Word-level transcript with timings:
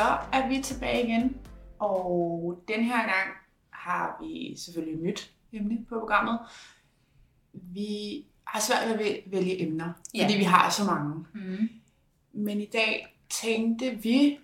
så 0.00 0.18
er 0.32 0.48
vi 0.48 0.62
tilbage 0.62 1.06
igen, 1.06 1.36
og 1.78 2.62
den 2.68 2.84
her 2.84 2.96
gang 2.98 3.28
har 3.70 4.16
vi 4.22 4.56
selvfølgelig 4.58 4.94
et 4.94 5.02
nyt 5.02 5.32
emne 5.52 5.84
på 5.88 5.98
programmet. 5.98 6.38
Vi 7.52 8.24
har 8.46 8.60
svært 8.60 8.98
ved 8.98 9.06
at 9.06 9.22
vælge 9.26 9.62
emner, 9.62 9.92
Ja. 10.14 10.24
fordi 10.24 10.36
vi 10.36 10.44
har 10.44 10.70
så 10.70 10.84
mange. 10.84 11.26
Mm. 11.34 11.68
Men 12.32 12.60
i 12.60 12.66
dag 12.72 13.16
tænkte 13.30 13.90
vi, 14.02 14.38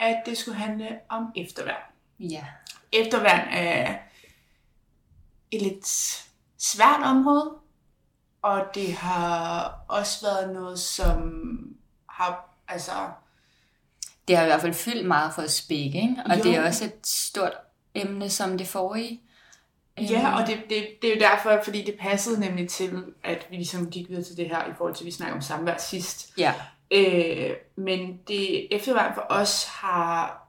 at 0.00 0.22
det 0.26 0.38
skulle 0.38 0.58
handle 0.58 0.98
om 1.08 1.32
efterværn. 1.36 1.82
Ja. 2.20 2.44
Efterværn 2.92 3.48
er 3.48 3.98
et 5.50 5.62
lidt 5.62 5.86
svært 6.58 7.00
område, 7.04 7.54
og 8.42 8.66
det 8.74 8.92
har 8.94 9.68
også 9.88 10.26
været 10.26 10.54
noget, 10.54 10.78
som 10.78 11.18
har, 12.08 12.56
altså, 12.68 12.92
Det 14.28 14.36
har 14.36 14.42
i 14.44 14.46
hvert 14.46 14.60
fald 14.60 14.74
fyldt 14.74 15.06
meget 15.06 15.34
for 15.34 15.42
begge, 15.68 16.02
ikke? 16.02 16.16
Og 16.26 16.36
Jo. 16.38 16.42
det 16.42 16.54
er 16.56 16.66
også 16.66 16.84
et 16.84 17.06
stort 17.06 17.52
emne 17.94 18.30
som 18.30 18.58
det 18.58 18.66
forrige. 18.66 19.20
Ja, 19.98 20.40
og 20.40 20.46
det, 20.46 20.56
det, 20.70 20.86
det 21.02 21.10
er 21.10 21.14
jo 21.14 21.20
derfor, 21.20 21.60
fordi 21.64 21.84
det 21.84 21.94
passede 22.00 22.40
nemlig 22.40 22.68
til, 22.68 23.04
at 23.24 23.46
vi 23.50 23.56
ligesom 23.56 23.90
gik 23.90 24.08
videre 24.08 24.22
til 24.24 24.36
det 24.36 24.48
her, 24.48 24.64
i 24.70 24.74
forhold 24.76 24.94
til, 24.94 25.04
at 25.04 25.06
vi 25.06 25.10
snakker 25.10 25.34
om 25.36 25.40
samvær 25.42 25.76
sidst. 25.78 26.32
Ja. 26.38 26.54
Øh, 26.90 27.50
men 27.76 28.18
det 28.28 28.74
efterværn 28.76 29.14
for 29.14 29.26
os 29.30 29.64
har, 29.64 30.46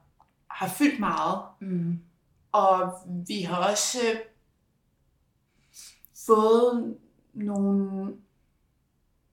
har 0.50 0.68
fyldt 0.68 1.00
meget, 1.00 1.38
Mm. 1.60 1.98
og 2.52 2.92
vi 3.28 3.40
har 3.42 3.56
også 3.70 3.98
øh, 4.12 4.18
fået 6.26 6.96
nogle 7.34 8.12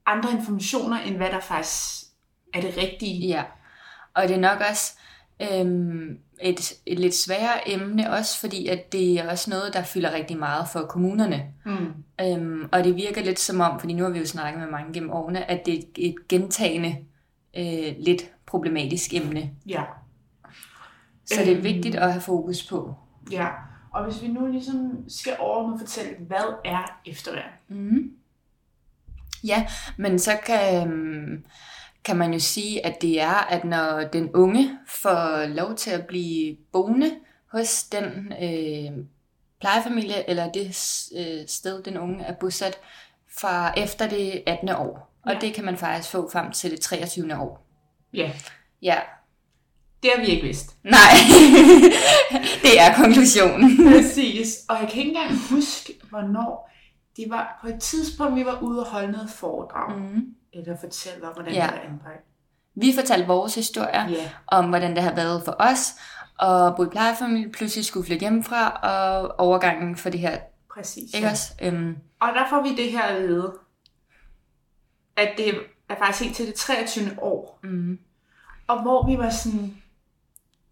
andre 0.06 0.32
informationer, 0.32 1.00
end 1.00 1.16
hvad 1.18 1.30
der 1.30 1.40
faktisk 1.40 2.06
er 2.54 2.62
det 2.62 2.78
rigtige. 2.78 3.28
Ja. 3.28 3.44
Og 4.16 4.24
det 4.28 4.36
er 4.36 4.40
nok 4.40 4.62
også 4.70 4.94
øhm, 5.42 6.18
et, 6.42 6.74
et 6.86 7.00
lidt 7.00 7.16
sværere 7.16 7.70
emne, 7.70 8.12
også 8.14 8.40
fordi 8.40 8.68
at 8.68 8.92
det 8.92 9.20
er 9.20 9.30
også 9.32 9.50
noget, 9.50 9.74
der 9.74 9.84
fylder 9.84 10.14
rigtig 10.14 10.38
meget 10.38 10.68
for 10.74 10.82
kommunerne. 10.82 11.44
Mm. 11.66 11.94
Øhm, 12.22 12.70
og 12.72 12.84
det 12.84 12.96
virker 12.96 13.24
lidt 13.24 13.40
som 13.40 13.60
om, 13.60 13.80
fordi 13.80 13.94
nu 13.94 14.04
har 14.04 14.10
vi 14.12 14.20
jo 14.20 14.26
snakket 14.26 14.62
med 14.62 14.70
mange 14.70 14.94
gennem 14.94 15.12
årene, 15.12 15.52
at 15.52 15.66
det 15.66 15.74
er 15.80 15.82
et 15.98 16.16
gentagende, 16.30 16.98
øh, 17.58 17.94
lidt 18.00 18.32
problematisk 18.46 19.14
emne. 19.14 19.50
Ja. 19.68 19.84
Så 21.26 21.36
det 21.40 21.48
er 21.52 21.56
Øhm. 21.56 21.64
vigtigt 21.64 21.96
at 21.96 22.12
have 22.12 22.22
fokus 22.22 22.68
på. 22.68 22.96
ja. 23.32 23.48
Og 23.94 24.04
hvis 24.04 24.22
vi 24.22 24.28
nu 24.28 24.48
ligesom 24.48 25.06
skal 25.10 25.34
overordnet 25.40 25.80
fortælle, 25.80 26.12
hvad 26.28 26.56
er 26.66 27.00
efterværn? 27.06 27.50
Mm. 27.68 28.12
Ja, 29.44 29.68
men 29.98 30.20
så 30.20 30.32
kan, 30.46 30.88
øhm, 30.88 31.46
kan 32.06 32.18
man 32.18 32.34
jo 32.34 32.40
sige, 32.40 32.86
at 32.86 33.02
det 33.02 33.22
er, 33.22 33.34
at 33.50 33.64
når 33.66 34.04
den 34.14 34.30
unge 34.34 34.80
får 34.88 35.46
lov 35.48 35.76
til 35.76 35.92
at 35.92 36.08
blive 36.08 36.56
boende 36.72 37.12
hos 37.52 37.84
den 37.84 38.34
øh, 38.44 39.06
plejefamilie 39.62 40.30
eller 40.30 40.52
det 40.52 40.68
øh, 41.18 41.48
sted, 41.48 41.84
den 41.84 41.98
unge 41.98 42.24
er 42.24 42.34
bosat, 42.34 42.78
fra 43.40 43.74
efter 43.80 44.08
det 44.10 44.44
18. 44.48 44.70
år. 44.70 45.14
Og 45.26 45.34
Ja. 45.34 45.40
det 45.40 45.54
kan 45.54 45.66
man 45.66 45.78
faktisk 45.78 46.10
få 46.12 46.30
frem 46.32 46.52
til 46.52 46.72
det 46.72 46.80
23. 46.80 47.38
år. 47.40 47.68
Ja, 48.14 48.32
Ja, 48.82 48.96
det 50.04 50.12
har 50.16 50.22
vi 50.26 50.28
ikke 50.28 50.44
vidst. 50.48 50.78
nej, 50.84 51.14
det 52.64 52.80
er 52.80 52.96
konklusionen. 52.96 53.78
Præcis. 53.92 54.58
Og 54.70 54.76
jeg 54.82 54.90
kan 54.90 55.00
ikke 55.00 55.12
engang 55.12 55.40
huske, 55.50 55.94
hvornår 56.10 56.72
det 57.18 57.26
var 57.30 57.60
på 57.62 57.68
et 57.68 57.80
tidspunkt, 57.82 58.36
vi 58.36 58.46
var 58.46 58.60
ude 58.62 58.80
og 58.80 58.86
holde 58.88 59.12
noget 59.12 59.30
foredrag. 59.30 59.98
Mm. 60.00 60.36
Eller 60.54 60.78
fortælle 60.78 61.28
om, 61.28 61.34
hvordan 61.34 61.54
Ja. 61.54 61.68
det 61.74 61.78
er 61.78 61.90
anbragt. 61.90 62.24
Vi 62.76 62.94
fortalte 62.96 63.28
vores 63.28 63.56
historier, 63.56 64.10
Ja. 64.10 64.30
om 64.48 64.66
hvordan 64.70 64.96
det 64.96 65.04
har 65.04 65.16
været 65.16 65.42
for 65.46 65.56
os, 65.60 65.80
og 66.40 66.76
bo 66.76 66.84
i 66.84 66.88
plejefamilie, 66.88 67.52
pludselig 67.52 67.86
skulle 67.86 68.06
flytte 68.06 68.20
hjemmefra, 68.22 68.70
og 68.70 69.36
overgangen 69.40 69.96
for 69.96 70.10
det 70.10 70.20
her, 70.20 70.38
Præcis. 70.74 71.14
ikke 71.14 71.28
også? 71.28 71.54
Øhm, 71.62 71.98
Og 72.22 72.28
der 72.34 72.50
får 72.50 72.62
vi 72.62 72.76
det 72.76 72.92
her 72.92 73.02
at 73.04 73.22
vide, 73.22 73.54
at 75.18 75.30
det 75.38 75.50
er 75.90 75.96
faktisk 75.98 76.24
helt 76.24 76.36
til 76.36 76.48
det 76.48 76.56
23. 76.56 77.10
år. 77.22 77.60
mm. 77.64 78.00
Og 78.68 78.82
hvor 78.82 79.08
vi 79.12 79.18
var 79.18 79.30
sådan, 79.30 79.78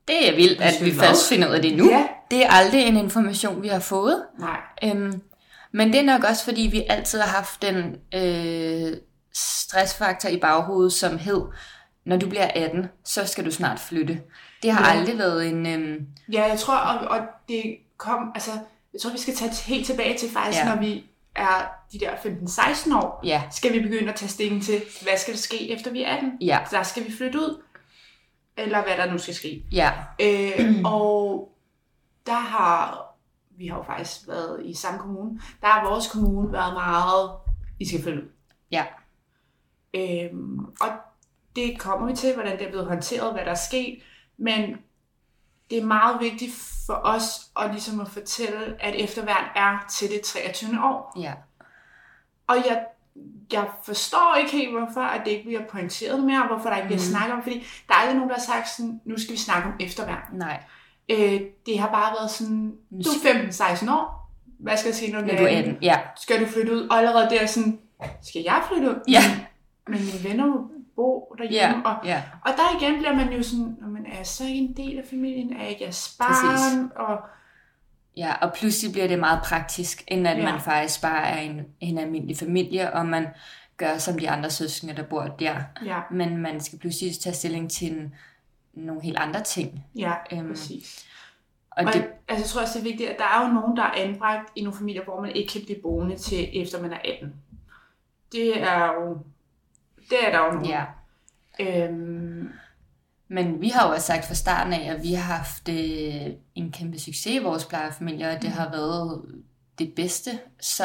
Det 0.07 0.29
er 0.29 0.35
vildt, 0.35 0.61
at 0.61 0.73
vi 0.85 0.91
først 0.93 1.29
finder 1.29 1.49
ud 1.49 1.53
af 1.53 1.61
det 1.61 1.77
nu. 1.77 1.89
Ja. 1.89 2.07
Det 2.31 2.45
er 2.45 2.49
aldrig 2.49 2.83
en 2.87 2.97
information, 2.97 3.61
vi 3.61 3.67
har 3.67 3.79
fået. 3.79 4.25
nej, 4.39 4.57
Øhm, 4.83 5.21
men 5.71 5.87
det 5.93 5.99
er 5.99 6.03
nok 6.05 6.23
også, 6.23 6.43
fordi 6.43 6.61
vi 6.61 6.83
altid 6.89 7.19
har 7.19 7.27
haft 7.37 7.61
den 7.61 7.95
øh, 8.15 8.97
stressfaktor 9.33 10.29
i 10.29 10.37
baghovedet, 10.39 10.93
som 10.93 11.17
hed, 11.17 11.41
når 12.05 12.17
du 12.17 12.29
bliver 12.29 12.47
18, 12.55 12.87
så 13.03 13.25
skal 13.27 13.45
du 13.45 13.51
snart 13.51 13.79
flytte. 13.79 14.21
Det 14.63 14.71
har 14.71 14.93
Ja. 14.93 14.99
aldrig 14.99 15.17
været 15.17 15.47
en... 15.49 15.65
Øhm, 15.67 16.07
Ja, 16.31 16.43
jeg 16.43 16.59
tror, 16.59 16.75
og, 16.77 17.07
og 17.07 17.19
det 17.49 17.77
kom, 17.97 18.31
altså, 18.35 18.51
jeg 18.93 19.01
tror, 19.01 19.11
vi 19.11 19.17
skal 19.17 19.35
tage 19.35 19.51
helt 19.65 19.85
tilbage 19.85 20.17
til 20.17 20.29
faktisk, 20.29 20.59
Ja. 20.63 20.69
når 20.75 20.81
vi 20.81 21.05
er 21.35 21.71
de 21.93 21.99
der 21.99 22.11
15-16 22.15 22.95
år, 22.95 23.21
ja, 23.23 23.43
skal 23.51 23.73
vi 23.73 23.79
begynde 23.79 24.09
at 24.09 24.15
tage 24.15 24.29
stilling 24.29 24.63
til, 24.63 24.81
hvad 25.01 25.17
skal 25.17 25.33
der 25.33 25.39
ske 25.39 25.71
efter 25.71 25.91
vi 25.91 26.03
er 26.03 26.15
18? 26.15 26.31
ja, 26.41 26.59
Så 26.69 26.75
der 26.75 26.83
skal 26.83 27.05
vi 27.05 27.11
flytte 27.11 27.39
ud, 27.39 27.61
eller 28.57 28.83
hvad 28.83 28.97
der 28.97 29.11
nu 29.11 29.17
skal 29.17 29.35
ske. 29.35 29.63
ja, 29.71 29.91
Øh, 30.21 30.75
og 30.85 31.49
der 32.25 32.33
har, 32.39 33.05
vi 33.57 33.67
har 33.67 33.77
jo 33.77 33.83
faktisk 33.83 34.27
været 34.27 34.61
i 34.65 34.73
samme 34.73 34.99
kommune, 34.99 35.41
der 35.61 35.67
har 35.67 35.89
vores 35.89 36.07
kommune 36.07 36.51
været 36.53 36.73
meget, 36.73 37.29
I 37.79 37.87
skal 37.87 38.03
flytte 38.03 38.21
ud. 38.23 38.27
ja, 38.71 38.85
Øhm, 39.93 40.59
og 40.59 40.89
det 41.55 41.79
kommer 41.79 42.07
vi 42.07 42.15
til, 42.15 42.33
hvordan 42.33 42.57
det 42.57 42.65
er 42.65 42.69
blevet 42.69 42.87
håndteret, 42.87 43.33
hvad 43.33 43.45
der 43.45 43.51
er 43.51 43.55
sket, 43.55 43.99
men 44.37 44.77
det 45.69 45.77
er 45.77 45.85
meget 45.85 46.17
vigtigt 46.21 46.51
for 46.85 46.93
os 47.03 47.23
at, 47.59 47.71
ligesom 47.71 47.99
at 47.99 48.07
fortælle, 48.09 48.75
at 48.79 48.95
efterværn 48.95 49.45
er 49.55 49.85
til 49.89 50.09
det 50.09 50.21
23. 50.21 50.69
år. 50.83 51.19
ja. 51.19 51.33
Og 52.47 52.55
jeg, 52.55 52.85
jeg 53.51 53.67
forstår 53.85 54.35
ikke 54.39 54.51
helt, 54.51 54.71
hvorfor 54.77 55.01
at 55.01 55.21
det 55.25 55.31
ikke 55.31 55.43
bliver 55.43 55.65
pointeret 55.71 56.23
mere, 56.23 56.47
hvorfor 56.47 56.69
der 56.69 56.75
ikke 56.75 56.87
bliver 56.87 56.99
Mhm. 57.01 57.11
snakket 57.11 57.33
om, 57.35 57.43
fordi 57.43 57.67
der 57.87 57.93
er 57.93 57.97
aldrig 57.97 58.15
nogen, 58.15 58.29
der 58.29 58.35
har 58.35 58.41
sagt 58.41 58.69
sådan, 58.69 59.01
nu 59.05 59.17
skal 59.19 59.31
vi 59.31 59.37
snakke 59.37 59.67
om 59.67 59.73
efterværn. 59.79 60.21
Nej, 60.33 60.63
Øh, 61.09 61.41
det 61.65 61.79
har 61.79 61.87
bare 61.89 62.13
været 62.19 62.31
sådan, 62.31 62.75
du 62.91 63.09
er 63.09 63.49
15-16 63.83 63.89
år, 63.91 64.31
hvad 64.59 64.77
skal 64.77 64.87
jeg 64.89 64.95
sige, 64.95 65.11
når 65.13 65.21
du 65.21 65.27
er 65.27 65.37
du 65.37 65.43
er 65.43 65.47
18? 65.47 65.57
18. 65.71 65.83
Ja, 65.83 65.99
Skal 66.17 66.41
du 66.41 66.45
flytte 66.45 66.73
ud? 66.73 66.87
Og 66.87 66.97
allerede 66.97 67.29
der 67.29 67.39
er 67.41 67.45
sådan, 67.45 67.79
skal 68.21 68.41
jeg 68.45 68.63
flytte 68.67 68.89
ud? 68.89 68.95
ja, 69.07 69.21
Men 69.87 69.99
mine 69.99 70.29
venner 70.29 70.45
må 70.47 70.71
bo 70.95 71.35
derhjemme, 71.37 71.85
og 71.85 72.05
ja. 72.05 72.23
Og 72.45 72.51
der 72.57 72.81
igen 72.81 72.97
bliver 72.97 73.15
man 73.15 73.33
jo 73.33 73.43
sådan, 73.43 73.77
"Nå, 73.81 73.87
men 73.87 74.05
er 74.05 74.17
jeg 74.17 74.25
så 74.27 74.43
ikke 74.45 74.59
en 74.59 74.77
del 74.77 74.97
af 74.97 75.03
familien? 75.09 75.53
Er 75.53 75.61
jeg 75.61 75.69
ikke 75.69 75.83
jeres 75.83 76.15
barn? 76.19 76.55
Præcis. 76.55 76.91
Og 76.95 77.17
Ja, 78.17 78.33
og 78.41 78.53
pludselig 78.53 78.91
bliver 78.91 79.07
det 79.07 79.19
meget 79.19 79.39
praktisk, 79.43 80.03
end 80.07 80.27
at 80.27 80.37
Ja. 80.37 80.51
man 80.51 80.59
faktisk 80.61 81.01
bare 81.01 81.27
er 81.27 81.37
en, 81.41 81.61
en 81.79 81.97
almindelig 81.97 82.37
familie, 82.37 82.93
og 82.93 83.05
man 83.05 83.27
gør 83.77 83.97
som 83.97 84.19
de 84.19 84.29
andre 84.29 84.49
søskende, 84.49 84.95
der 84.95 85.03
bor 85.03 85.23
der. 85.23 85.55
ja, 85.85 85.99
Men 86.11 86.37
man 86.37 86.59
skal 86.61 86.79
pludselig 86.79 87.19
tage 87.19 87.33
stilling 87.33 87.71
til 87.71 87.91
en, 87.91 88.15
nogle 88.73 89.01
helt 89.01 89.17
andre 89.17 89.43
ting. 89.43 89.85
ja, 89.95 90.13
Øhm, 90.31 90.47
præcis. 90.49 91.05
Og 91.71 91.83
Og 91.85 91.93
det, 91.93 92.07
altså, 92.27 92.43
jeg 92.43 92.45
tror 92.45 92.61
også, 92.61 92.73
det 92.79 92.85
er 92.85 92.89
vigtigt, 92.89 93.09
at 93.09 93.17
der 93.19 93.25
er 93.25 93.47
jo 93.47 93.53
nogen, 93.53 93.77
der 93.77 93.83
er 93.83 93.91
anbragt 93.95 94.49
i 94.55 94.61
nogle 94.63 94.77
familier, 94.77 95.03
hvor 95.03 95.21
man 95.21 95.31
ikke 95.31 95.53
kan 95.53 95.61
blive 95.65 95.81
boende 95.81 96.15
til, 96.17 96.61
efter 96.61 96.81
man 96.81 96.93
er 96.93 96.97
18. 97.05 97.33
Det 98.31 98.61
er 98.61 98.85
jo, 98.85 99.17
det 100.11 100.27
er 100.27 100.31
der 100.31 100.45
jo 100.45 100.51
nogen. 100.51 100.65
ja. 100.69 100.85
Øhm, 101.59 102.49
Men 103.27 103.61
vi 103.61 103.69
har 103.69 103.87
jo 103.87 103.93
også 103.93 104.07
sagt 104.07 104.25
fra 104.25 104.33
starten 104.33 104.73
af, 104.73 104.93
at 104.95 105.03
vi 105.03 105.13
har 105.13 105.35
haft 105.37 105.69
øh, 105.69 106.27
en 106.55 106.71
kæmpe 106.71 106.99
succes 106.99 107.25
i 107.35 107.39
vores 107.39 107.65
plejefamilie, 107.65 108.29
og 108.29 108.41
det 108.41 108.49
har 108.49 108.71
været 108.71 109.21
det 109.79 109.93
bedste. 109.95 110.31
Så 110.59 110.83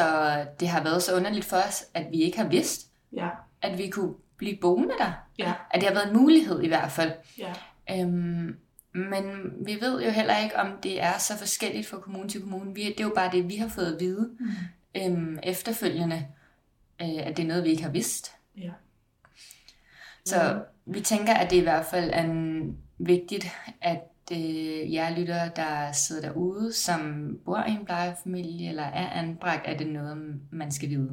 det 0.59 0.67
har 0.67 0.83
været 0.83 1.03
så 1.03 1.15
underligt 1.15 1.45
for 1.45 1.57
os, 1.57 1.85
at 1.93 2.05
vi 2.11 2.17
ikke 2.21 2.37
har 2.37 2.47
vidst, 2.47 2.91
ja, 3.13 3.29
at 3.61 3.77
vi 3.77 3.89
kunne 3.89 4.13
blive 4.37 4.57
boende 4.61 4.93
der. 4.99 5.11
ja, 5.37 5.53
At 5.71 5.81
det 5.81 5.89
har 5.89 5.93
været 5.95 6.11
en 6.11 6.17
mulighed 6.17 6.61
i 6.63 6.67
hvert 6.67 6.91
fald. 6.91 7.11
ja, 7.37 7.53
Øhm, 7.91 8.55
men 8.93 9.23
vi 9.65 9.77
ved 9.81 10.03
jo 10.03 10.09
heller 10.09 10.37
ikke, 10.43 10.55
om 10.59 10.67
det 10.83 11.01
er 11.03 11.17
så 11.17 11.37
forskelligt 11.37 11.87
fra 11.87 11.97
kommune 11.99 12.29
til 12.29 12.41
kommune. 12.41 12.73
Vi, 12.75 12.81
det 12.83 12.99
er 12.99 13.03
jo 13.03 13.11
bare 13.15 13.31
det, 13.31 13.49
vi 13.49 13.55
har 13.55 13.67
fået 13.67 13.93
at 13.93 13.99
vide 13.99 14.29
mm. 14.39 14.47
øhm, 15.01 15.39
efterfølgende, 15.43 16.27
øh, 17.01 17.07
at 17.27 17.37
det 17.37 17.43
er 17.43 17.47
noget, 17.47 17.63
vi 17.63 17.69
ikke 17.69 17.83
har 17.83 17.89
vidst. 17.91 18.31
ja. 18.57 18.71
Så 20.27 20.59
vi 20.85 21.01
tænker, 21.01 21.33
at 21.33 21.49
det 21.51 21.57
i 21.57 21.61
hvert 21.63 21.85
fald 21.85 22.09
er 22.13 22.23
en, 22.23 22.77
vigtigt, 22.99 23.47
at 23.81 24.03
øh, 24.31 24.93
jer 24.93 25.09
lyttere, 25.17 25.49
der 25.55 25.91
sidder 25.91 26.21
derude, 26.21 26.73
som 26.73 27.29
bor 27.45 27.63
i 27.67 27.71
en 27.71 27.85
plejefamilie 27.85 28.69
eller 28.69 28.83
er 28.83 29.09
anbragt, 29.09 29.61
er 29.65 29.77
det 29.77 29.87
noget, 29.87 30.39
man 30.51 30.71
skal 30.71 30.89
vide. 30.89 31.09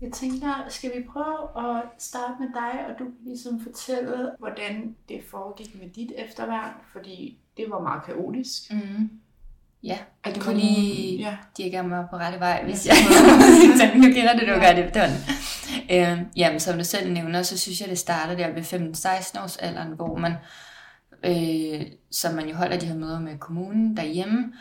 Jeg 0.00 0.12
tænker, 0.12 0.66
skal 0.68 0.90
vi 0.96 1.04
prøve 1.12 1.68
at 1.76 1.82
starte 1.98 2.32
med 2.40 2.48
dig, 2.54 2.86
og 2.86 2.98
du 2.98 3.04
kan 3.04 3.14
ligesom 3.26 3.60
fortælle, 3.60 4.30
hvordan 4.38 4.96
det 5.08 5.20
foregik 5.30 5.80
med 5.82 5.88
dit 5.90 6.12
efterværn, 6.18 6.70
fordi 6.92 7.38
det 7.56 7.64
var 7.68 7.80
meget 7.80 8.02
kaotisk. 8.04 8.72
Mm. 8.72 9.10
Ja, 9.82 9.98
kan 10.24 10.34
komme- 10.40 10.60
lige 10.60 11.18
Ja. 11.18 11.36
dirigere 11.56 11.88
mig 11.88 12.06
på 12.10 12.16
rette 12.16 12.40
vej, 12.40 12.64
hvis 12.64 12.86
jeg 12.86 12.94
så 13.78 13.84
nu 13.94 14.02
kender 14.02 14.32
det, 14.32 14.48
du 14.48 14.54
gør 14.60 14.72
det 14.76 14.84
efterhånden. 14.84 15.18
Øh, 15.92 16.18
jamen, 16.36 16.60
som 16.60 16.78
du 16.78 16.84
selv 16.84 17.12
nævner, 17.12 17.42
så 17.42 17.58
synes 17.58 17.80
jeg, 17.80 17.88
det 17.88 17.98
starter 17.98 18.36
der 18.36 18.52
ved 18.52 18.62
15-16 18.62 19.42
års 19.42 19.56
alderen, 19.56 19.92
hvor 19.92 20.16
man 20.16 20.32
øh, 21.24 21.86
som 22.10 22.34
man 22.34 22.48
jo 22.48 22.54
holder 22.54 22.78
de 22.78 22.86
her 22.86 22.94
møder 22.94 23.20
med 23.20 23.38
kommunen 23.38 23.96
derhjemme, 23.96 24.52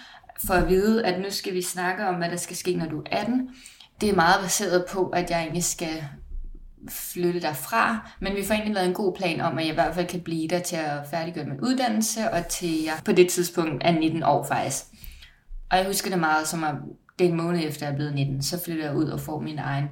for 0.45 0.53
at 0.53 0.69
vide, 0.69 1.05
at 1.05 1.21
nu 1.21 1.25
skal 1.29 1.53
vi 1.53 1.61
snakke 1.61 2.07
om, 2.07 2.15
hvad 2.15 2.29
der 2.29 2.37
skal 2.37 2.55
ske, 2.55 2.75
når 2.75 2.85
du 2.85 2.99
er 2.99 3.17
18. 3.19 3.49
Det 4.01 4.09
er 4.09 4.15
meget 4.15 4.41
baseret 4.41 4.85
på, 4.91 5.09
at 5.09 5.29
jeg 5.29 5.41
egentlig 5.41 5.63
skal 5.63 6.03
flytte 6.89 7.41
derfra, 7.41 8.11
men 8.19 8.35
vi 8.35 8.43
får 8.43 8.53
egentlig 8.53 8.73
lavet 8.75 8.87
en 8.87 8.93
god 8.93 9.15
plan 9.15 9.41
om, 9.41 9.57
at 9.57 9.63
jeg 9.63 9.71
i 9.71 9.75
hvert 9.75 9.95
fald 9.95 10.07
kan 10.07 10.21
blive 10.21 10.47
der 10.47 10.59
til 10.59 10.75
at 10.75 11.07
færdiggøre 11.11 11.45
min 11.45 11.61
uddannelse, 11.61 12.31
og 12.31 12.47
til 12.47 12.83
jeg 12.83 12.93
på 13.05 13.11
det 13.11 13.29
tidspunkt 13.29 13.83
er 13.85 13.91
19 13.91 14.23
år 14.23 14.43
faktisk. 14.43 14.85
Og 15.71 15.77
jeg 15.77 15.85
husker 15.85 16.09
det 16.09 16.19
meget 16.19 16.47
som, 16.47 16.63
at 16.63 16.75
det 17.19 17.25
er 17.25 17.31
en 17.31 17.37
måned 17.37 17.61
efter 17.63 17.85
jeg 17.85 17.91
er 17.91 17.95
blevet 17.95 18.15
19, 18.15 18.43
så 18.43 18.63
flytter 18.63 18.85
jeg 18.85 18.95
ud 18.95 19.05
og 19.05 19.19
får 19.19 19.39
min 19.39 19.59
egen 19.59 19.89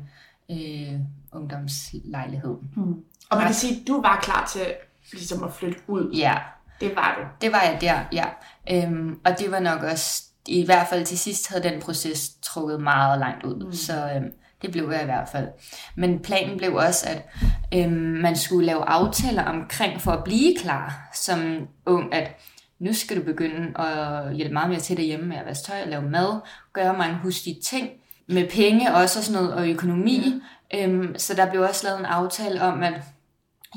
øh, 0.52 1.00
ungdomslejlighed. 1.34 2.56
Mm. 2.76 3.04
Og 3.30 3.38
man 3.38 3.46
kan 3.46 3.56
sige, 3.56 3.82
at 3.82 3.88
du 3.88 4.02
var 4.02 4.20
klar 4.22 4.50
til 4.54 4.66
ligesom 5.12 5.44
at 5.44 5.54
flytte 5.54 5.80
ud. 5.88 6.12
Ja. 6.14 6.38
Det 6.82 6.96
var 6.96 7.16
du. 7.18 7.46
Det 7.46 7.52
var 7.52 7.62
jeg 7.62 7.78
der, 7.82 8.00
ja. 8.12 8.26
Øhm, 8.72 9.20
og 9.26 9.40
det 9.40 9.52
var 9.52 9.60
nok 9.60 9.84
også, 9.84 10.24
i 10.48 10.66
hvert 10.66 10.88
fald 10.88 11.06
til 11.06 11.20
sidst 11.20 11.50
havde 11.50 11.64
den 11.64 11.82
proces 11.82 12.32
trukket 12.42 12.82
meget 12.82 13.20
langt 13.20 13.46
ud. 13.46 13.66
Mm. 13.66 13.74
Så 13.74 14.12
øhm, 14.16 14.32
det 14.62 14.72
blev 14.72 14.92
jeg 14.92 15.02
i 15.02 15.06
hvert 15.06 15.30
fald. 15.30 15.48
Men 15.96 16.20
planen 16.20 16.58
blev 16.58 16.76
også, 16.76 17.08
at 17.10 17.30
øhm, 17.74 17.92
man 18.22 18.36
skulle 18.36 18.66
lave 18.66 18.84
aftaler 18.84 19.44
omkring 19.44 20.02
for 20.02 20.12
at 20.12 20.24
blive 20.24 20.56
klar 20.58 21.10
som 21.14 21.68
ung, 21.86 22.14
at 22.14 22.36
nu 22.80 22.94
skal 22.94 23.18
du 23.18 23.24
begynde 23.24 23.80
at 23.80 24.36
hjælpe 24.36 24.54
meget 24.54 24.70
mere 24.70 24.80
til 24.80 24.98
derhjemme 24.98 25.26
med 25.26 25.38
at 25.38 25.46
vaske 25.46 25.68
tøj 25.68 25.82
og 25.82 25.88
lave 25.88 26.02
mad, 26.02 26.40
gøre 26.74 26.98
mange 26.98 27.16
huslige 27.16 27.62
ting, 27.62 27.90
med 28.28 28.50
penge 28.50 28.96
også 28.96 29.20
og 29.20 29.26
sådan 29.26 29.42
noget, 29.42 29.56
og 29.56 29.70
økonomi. 29.70 30.24
Mm. 30.26 30.42
Øhm, 30.74 31.16
så 31.18 31.34
der 31.34 31.50
blev 31.50 31.62
også 31.62 31.88
lavet 31.88 32.00
en 32.00 32.06
aftale 32.06 32.62
om, 32.62 32.84
at 32.84 32.94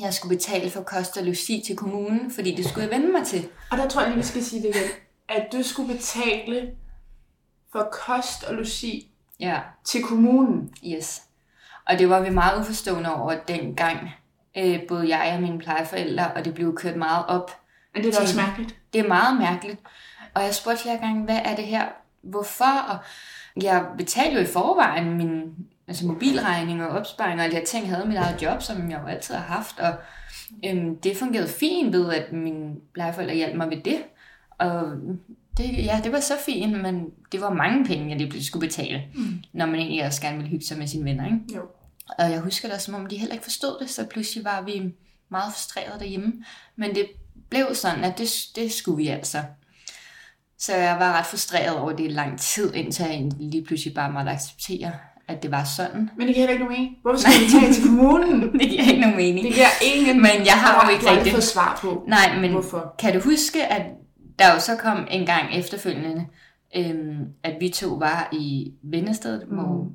jeg 0.00 0.14
skulle 0.14 0.36
betale 0.36 0.70
for 0.70 0.82
kost 0.82 1.16
og 1.16 1.24
logi 1.24 1.62
til 1.66 1.76
kommunen, 1.76 2.30
fordi 2.30 2.54
det 2.54 2.64
skulle 2.68 2.88
jeg 2.88 2.98
vende 2.98 3.12
mig 3.12 3.26
til. 3.26 3.48
Og 3.70 3.78
der 3.78 3.88
tror 3.88 4.00
jeg 4.00 4.10
lige, 4.10 4.18
vi 4.20 4.26
skal 4.26 4.44
sige 4.44 4.62
det 4.62 4.68
igen. 4.68 4.90
At 5.28 5.48
du 5.52 5.62
skulle 5.62 5.94
betale 5.94 6.70
for 7.72 7.88
kost 7.92 8.44
og 8.44 8.54
logi 8.54 9.08
Ja, 9.40 9.60
til 9.84 10.02
kommunen. 10.02 10.70
yes. 10.86 11.22
Og 11.86 11.98
det 11.98 12.08
var 12.08 12.20
vi 12.20 12.30
meget 12.30 12.60
uforstående 12.60 13.14
over 13.14 13.34
dengang, 13.48 14.10
øh, 14.58 14.80
både 14.88 15.16
jeg 15.16 15.32
og 15.36 15.42
mine 15.42 15.58
plejeforældre, 15.58 16.32
og 16.32 16.44
det 16.44 16.54
blev 16.54 16.76
kørt 16.76 16.96
meget 16.96 17.26
op. 17.26 17.50
Men 17.94 18.02
det 18.04 18.08
er 18.08 18.16
da 18.18 18.22
også 18.22 18.36
mærkeligt. 18.36 18.76
Det 18.92 19.00
er 19.00 19.08
meget 19.08 19.38
mærkeligt. 19.38 19.80
Og 20.34 20.42
jeg 20.42 20.54
spurgte 20.54 20.82
flere 20.82 20.98
gange, 20.98 21.24
hvad 21.24 21.38
er 21.44 21.56
det 21.56 21.64
her? 21.64 21.84
Hvorfor? 22.22 22.80
Og 22.88 22.98
jeg 23.62 23.86
betalte 23.98 24.34
jo 24.36 24.40
i 24.42 24.46
forvejen 24.52 25.16
min 25.16 25.54
altså 25.92 26.06
mobilregning 26.06 26.82
og 26.82 26.88
opsparing 26.88 27.38
og 27.38 27.44
alle 27.44 27.54
de 27.54 27.58
her 27.58 27.66
ting. 27.66 27.86
Jeg 27.86 27.94
havde 27.94 28.08
mit 28.08 28.16
eget 28.16 28.42
job, 28.42 28.62
som 28.62 28.90
jeg 28.90 29.00
jo 29.02 29.06
altid 29.06 29.34
har 29.34 29.54
haft. 29.54 29.78
Og 29.78 29.94
øhm, 30.64 30.96
det 30.96 31.16
fungerede 31.16 31.48
fint 31.48 31.92
ved, 31.92 32.12
at 32.12 32.32
mine 32.32 32.74
plejeforældre 32.94 33.34
hjalp 33.34 33.56
mig 33.56 33.70
ved 33.70 33.82
det. 33.84 34.02
Og 34.58 34.86
det, 35.56 35.84
ja, 35.84 36.00
det 36.04 36.12
var 36.12 36.20
så 36.20 36.34
fint, 36.46 36.82
men 36.82 37.10
det 37.32 37.40
var 37.40 37.52
mange 37.52 37.84
penge, 37.84 38.08
jeg 38.08 38.16
lige 38.16 38.28
pludselig 38.28 38.46
skulle 38.46 38.66
betale, 38.68 39.02
mm. 39.14 39.42
når 39.52 39.66
man 39.66 39.74
egentlig 39.74 40.06
også 40.06 40.22
gerne 40.22 40.36
ville 40.36 40.50
hygge 40.50 40.64
sig 40.64 40.78
med 40.78 40.86
sine 40.86 41.04
venner. 41.04 41.24
Ikke? 41.24 41.38
Jo. 41.56 41.62
Og 42.18 42.30
jeg 42.30 42.40
husker 42.40 42.68
det 42.68 42.80
som 42.80 42.94
om, 42.94 43.06
de 43.06 43.16
heller 43.16 43.34
ikke 43.34 43.44
forstod 43.44 43.78
det, 43.80 43.90
så 43.90 44.06
pludselig 44.06 44.44
var 44.44 44.62
vi 44.62 44.94
meget 45.28 45.52
frustrerede 45.52 45.98
derhjemme. 46.00 46.32
Men 46.76 46.94
det 46.94 47.06
blev 47.50 47.66
sådan, 47.74 48.04
at 48.04 48.18
det, 48.18 48.28
det 48.56 48.72
skulle 48.72 48.96
vi 48.96 49.08
altså. 49.08 49.38
Så 50.58 50.76
jeg 50.76 50.98
var 50.98 51.18
ret 51.18 51.26
frustreret 51.26 51.78
over 51.78 51.92
det 51.92 52.04
i 52.04 52.08
lang 52.08 52.38
tid, 52.38 52.74
indtil 52.74 53.04
jeg 53.04 53.30
lige 53.40 53.64
pludselig 53.64 53.94
bare 53.94 54.12
måtte 54.12 54.30
acceptere, 54.30 54.92
at 55.28 55.42
det 55.42 55.50
var 55.50 55.64
sådan. 55.76 56.10
Men 56.16 56.26
det 56.26 56.34
giver 56.34 56.46
heller 56.46 56.52
ikke 56.52 56.64
nogen 56.64 56.78
mening. 56.80 56.96
Hvorfor 57.02 57.18
skal 57.20 57.32
vi 57.32 57.50
tage 57.60 57.72
til 57.72 57.82
kommunen? 57.88 58.52
Det 58.60 58.68
giver 58.70 58.82
ikke 58.88 59.00
nogen 59.00 59.16
mening. 59.16 59.44
Det 59.46 59.54
giver 59.54 59.66
ingen 59.94 60.16
Men 60.22 60.46
jeg 60.46 60.52
har 60.54 60.86
jo 60.86 60.92
ikke 60.92 61.10
rigtig- 61.10 61.32
fået 61.32 61.44
svar 61.44 61.78
på. 61.82 62.04
Nej, 62.08 62.40
men 62.40 62.50
Hvorfor? 62.52 62.94
kan 62.98 63.12
du 63.14 63.20
huske, 63.20 63.66
at 63.66 63.82
der 64.38 64.52
jo 64.54 64.60
så 64.60 64.76
kom 64.76 65.06
en 65.10 65.26
gang 65.26 65.54
efterfølgende, 65.54 66.26
øhm, 66.76 67.18
at 67.42 67.56
vi 67.60 67.68
to 67.68 67.86
var 67.88 68.28
i 68.32 68.72
Vennestedet, 68.82 69.48
mm. 69.48 69.54
hvor 69.56 69.86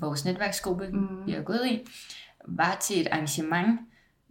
vores 0.00 0.24
netværksgruppe, 0.24 0.86
mm. 0.92 1.26
vi 1.26 1.32
har 1.32 1.42
gået 1.42 1.66
i, 1.70 1.80
var 2.48 2.76
til 2.80 3.00
et 3.00 3.08
arrangement, 3.12 3.80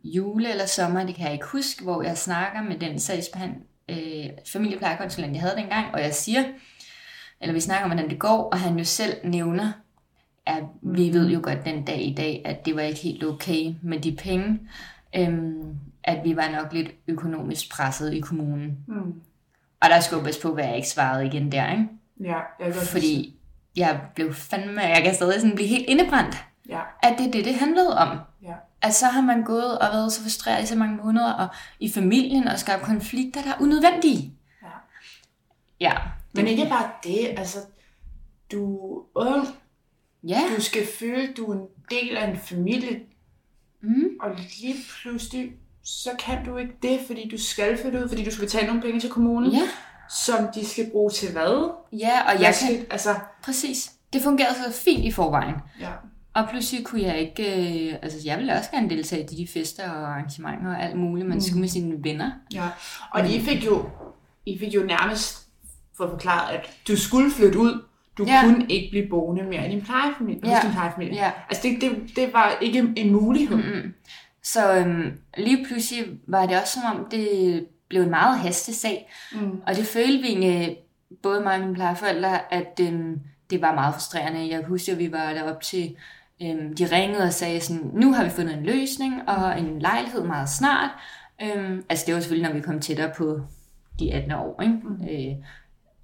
jule 0.03 0.49
eller 0.51 0.65
sommer, 0.65 1.05
det 1.05 1.15
kan 1.15 1.25
jeg 1.25 1.33
ikke 1.33 1.45
huske, 1.45 1.83
hvor 1.83 2.01
jeg 2.03 2.17
snakker 2.17 2.61
med 2.61 2.79
den 2.79 2.99
sagsbehand, 2.99 3.51
øh, 3.89 4.25
familieplejekonsulent, 4.53 5.33
jeg 5.33 5.41
havde 5.41 5.55
dengang, 5.55 5.85
og 5.93 6.01
jeg 6.01 6.13
siger, 6.13 6.43
eller 7.41 7.53
vi 7.53 7.59
snakker 7.59 7.83
om, 7.85 7.91
hvordan 7.91 8.09
det 8.09 8.19
går, 8.19 8.49
og 8.51 8.59
han 8.59 8.77
jo 8.77 8.83
selv 8.83 9.13
nævner, 9.23 9.71
at 10.45 10.63
vi 10.81 11.13
ved 11.13 11.29
jo 11.29 11.39
godt 11.43 11.65
den 11.65 11.85
dag 11.85 12.01
i 12.01 12.13
dag, 12.13 12.41
at 12.45 12.65
det 12.65 12.75
var 12.75 12.81
ikke 12.81 12.99
helt 12.99 13.23
okay 13.23 13.73
med 13.81 13.99
de 13.99 14.15
penge, 14.15 14.59
øhm, 15.15 15.75
at 16.03 16.23
vi 16.23 16.35
var 16.35 16.49
nok 16.51 16.73
lidt 16.73 16.87
økonomisk 17.07 17.71
presset 17.71 18.13
i 18.13 18.19
kommunen. 18.19 18.77
Mm. 18.87 19.21
Og 19.81 19.89
der 19.89 20.21
passe 20.23 20.41
på, 20.41 20.53
hvad 20.53 20.65
jeg 20.65 20.75
ikke 20.75 20.89
svarede 20.89 21.25
igen 21.25 21.51
der, 21.51 21.71
ikke? 21.71 21.87
Ja, 22.19 22.39
jeg 22.59 22.73
godt 22.73 22.87
Fordi 22.87 23.35
jeg 23.75 24.01
blev 24.15 24.33
fandme, 24.33 24.81
jeg 24.81 25.03
kan 25.03 25.13
stadig 25.13 25.41
sådan 25.41 25.55
blive 25.55 25.67
helt 25.67 25.85
indebrændt. 25.87 26.35
Ja, 26.69 26.79
at 27.03 27.15
det 27.17 27.27
er 27.27 27.31
det, 27.31 27.45
det 27.45 27.55
handlede 27.55 27.97
om. 27.97 28.17
ja. 28.43 28.53
At 28.81 28.93
så 28.93 29.05
har 29.05 29.21
man 29.21 29.43
gået 29.43 29.79
og 29.79 29.87
været 29.93 30.11
så 30.11 30.21
frustreret 30.21 30.63
i 30.63 30.65
så 30.65 30.75
mange 30.75 30.97
måneder, 31.03 31.33
og 31.33 31.47
i 31.79 31.91
familien, 31.91 32.47
og 32.47 32.59
skabt 32.59 32.83
konflikter, 32.83 33.41
der 33.41 33.49
er 33.49 33.61
unødvendige. 33.61 34.33
Ja. 34.63 34.67
Ja. 35.79 35.93
Men 36.33 36.47
ikke 36.47 36.65
bare 36.69 36.89
det, 37.03 37.27
altså, 37.37 37.57
du 38.51 38.77
er 38.97 39.05
ung, 39.15 39.47
Ja. 40.27 40.41
du 40.57 40.61
skal 40.61 40.87
føle, 40.99 41.33
du 41.37 41.45
er 41.45 41.53
en 41.55 41.61
del 41.91 42.17
af 42.17 42.27
en 42.29 42.37
familie, 42.37 42.99
Mm. 43.85 44.03
og 44.21 44.29
lige 44.61 44.75
pludselig, 45.01 45.51
så 45.83 46.09
kan 46.19 46.45
du 46.45 46.57
ikke 46.57 46.73
det, 46.81 46.99
fordi 47.07 47.29
du 47.29 47.37
skal 47.43 47.77
flytte 47.77 48.03
ud, 48.03 48.09
fordi 48.09 48.23
du 48.23 48.31
skal 48.31 48.45
betale 48.45 48.67
nogle 48.67 48.81
penge 48.81 48.99
til 48.99 49.09
kommunen, 49.09 49.51
Ja. 49.51 49.61
som 50.09 50.35
de 50.55 50.65
skal 50.67 50.89
bruge 50.91 51.09
til 51.11 51.31
hvad? 51.31 51.71
Ja, 51.93 52.21
og 52.27 52.33
Jeg 52.33 52.41
jeg 52.41 52.55
skal, 52.55 52.77
kan... 52.77 52.85
altså, 52.91 53.15
Præcis. 53.43 53.91
Det 54.13 54.21
fungerede 54.21 54.55
så 54.55 54.71
fint 54.83 55.05
i 55.05 55.11
forvejen. 55.11 55.55
ja. 55.79 55.89
Og 56.35 56.49
pludselig 56.49 56.85
kunne 56.85 57.01
jeg 57.01 57.19
ikke... 57.19 57.43
Øh, 57.89 57.95
altså, 58.01 58.19
jeg 58.25 58.37
ville 58.37 58.53
også 58.53 58.71
gerne 58.71 58.89
deltage 58.89 59.23
i 59.23 59.35
de 59.35 59.47
fester 59.53 59.89
og 59.91 60.07
arrangementer 60.07 60.67
og 60.75 60.83
alt 60.83 60.95
muligt, 60.95 61.27
man 61.27 61.41
skulle 61.41 61.59
med 61.59 61.67
sine 61.69 62.03
venner. 62.03 62.31
ja. 62.53 62.69
Og 63.11 63.29
I 63.29 63.39
fik 63.41 63.65
jo, 63.65 63.89
I 64.45 64.59
fik 64.59 64.73
jo 64.75 64.83
nærmest 64.83 65.47
for 65.97 66.09
forklaret, 66.09 66.55
at 66.55 66.69
du 66.87 66.97
skulle 66.97 67.31
flytte 67.31 67.59
ud. 67.59 67.83
Du 68.17 68.23
Ja. 68.27 68.41
kunne 68.43 68.65
ikke 68.69 68.87
blive 68.91 69.07
boende 69.09 69.43
mere 69.43 69.67
i 69.67 69.71
din 69.71 69.81
plejefamilie. 69.81 70.49
Ja. 70.49 70.59
Din 70.63 70.71
plejefamilie. 70.71 71.15
Ja. 71.15 71.31
Altså, 71.49 71.67
det, 71.67 71.81
det, 71.81 72.15
det 72.15 72.33
var 72.33 72.57
ikke 72.61 72.93
en 72.95 73.11
mulighed. 73.11 73.57
Mm-mm. 73.57 73.93
Så 74.43 74.75
øhm, 74.77 75.11
lige 75.37 75.65
pludselig 75.67 76.05
var 76.27 76.45
det 76.45 76.61
også 76.61 76.73
som 76.73 76.99
om, 76.99 77.05
det 77.11 77.65
blev 77.89 78.01
en 78.01 78.09
meget 78.09 78.39
hastesag. 78.39 79.09
Mm. 79.35 79.61
Og 79.67 79.75
det 79.75 79.85
følte 79.85 80.21
vi 80.21 80.27
egentlig, 80.27 80.77
både 81.23 81.41
mig 81.41 81.53
og 81.55 81.59
mine 81.61 81.73
plejeforældre, 81.73 82.53
at 82.53 82.79
øhm, 82.81 83.19
det 83.49 83.61
var 83.61 83.73
meget 83.75 83.93
frustrerende. 83.93 84.49
Jeg 84.49 84.63
husker, 84.67 84.93
at 84.93 84.99
vi 84.99 85.11
var 85.11 85.33
derop 85.33 85.61
til, 85.61 85.95
øhm, 86.41 86.75
de 86.75 86.85
ringede 86.85 87.23
og 87.23 87.33
sagde 87.33 87.59
sådan, 87.61 87.89
nu 87.93 88.13
har 88.13 88.23
vi 88.23 88.29
fundet 88.29 88.57
en 88.57 88.63
løsning 88.63 89.29
og 89.29 89.59
en 89.59 89.79
lejlighed 89.79 90.23
meget 90.23 90.49
snart. 90.49 90.89
Øhm, 91.41 91.83
altså 91.89 92.03
det 92.07 92.13
var 92.15 92.19
selvfølgelig, 92.21 92.49
når 92.49 92.55
vi 92.55 92.61
kom 92.61 92.79
tættere 92.79 93.11
på 93.17 93.39
de 93.99 94.13
18 94.13 94.31
år. 94.31 94.61
Ikke? 94.61 94.73
Mm. 94.73 95.03
Øh, 95.09 95.35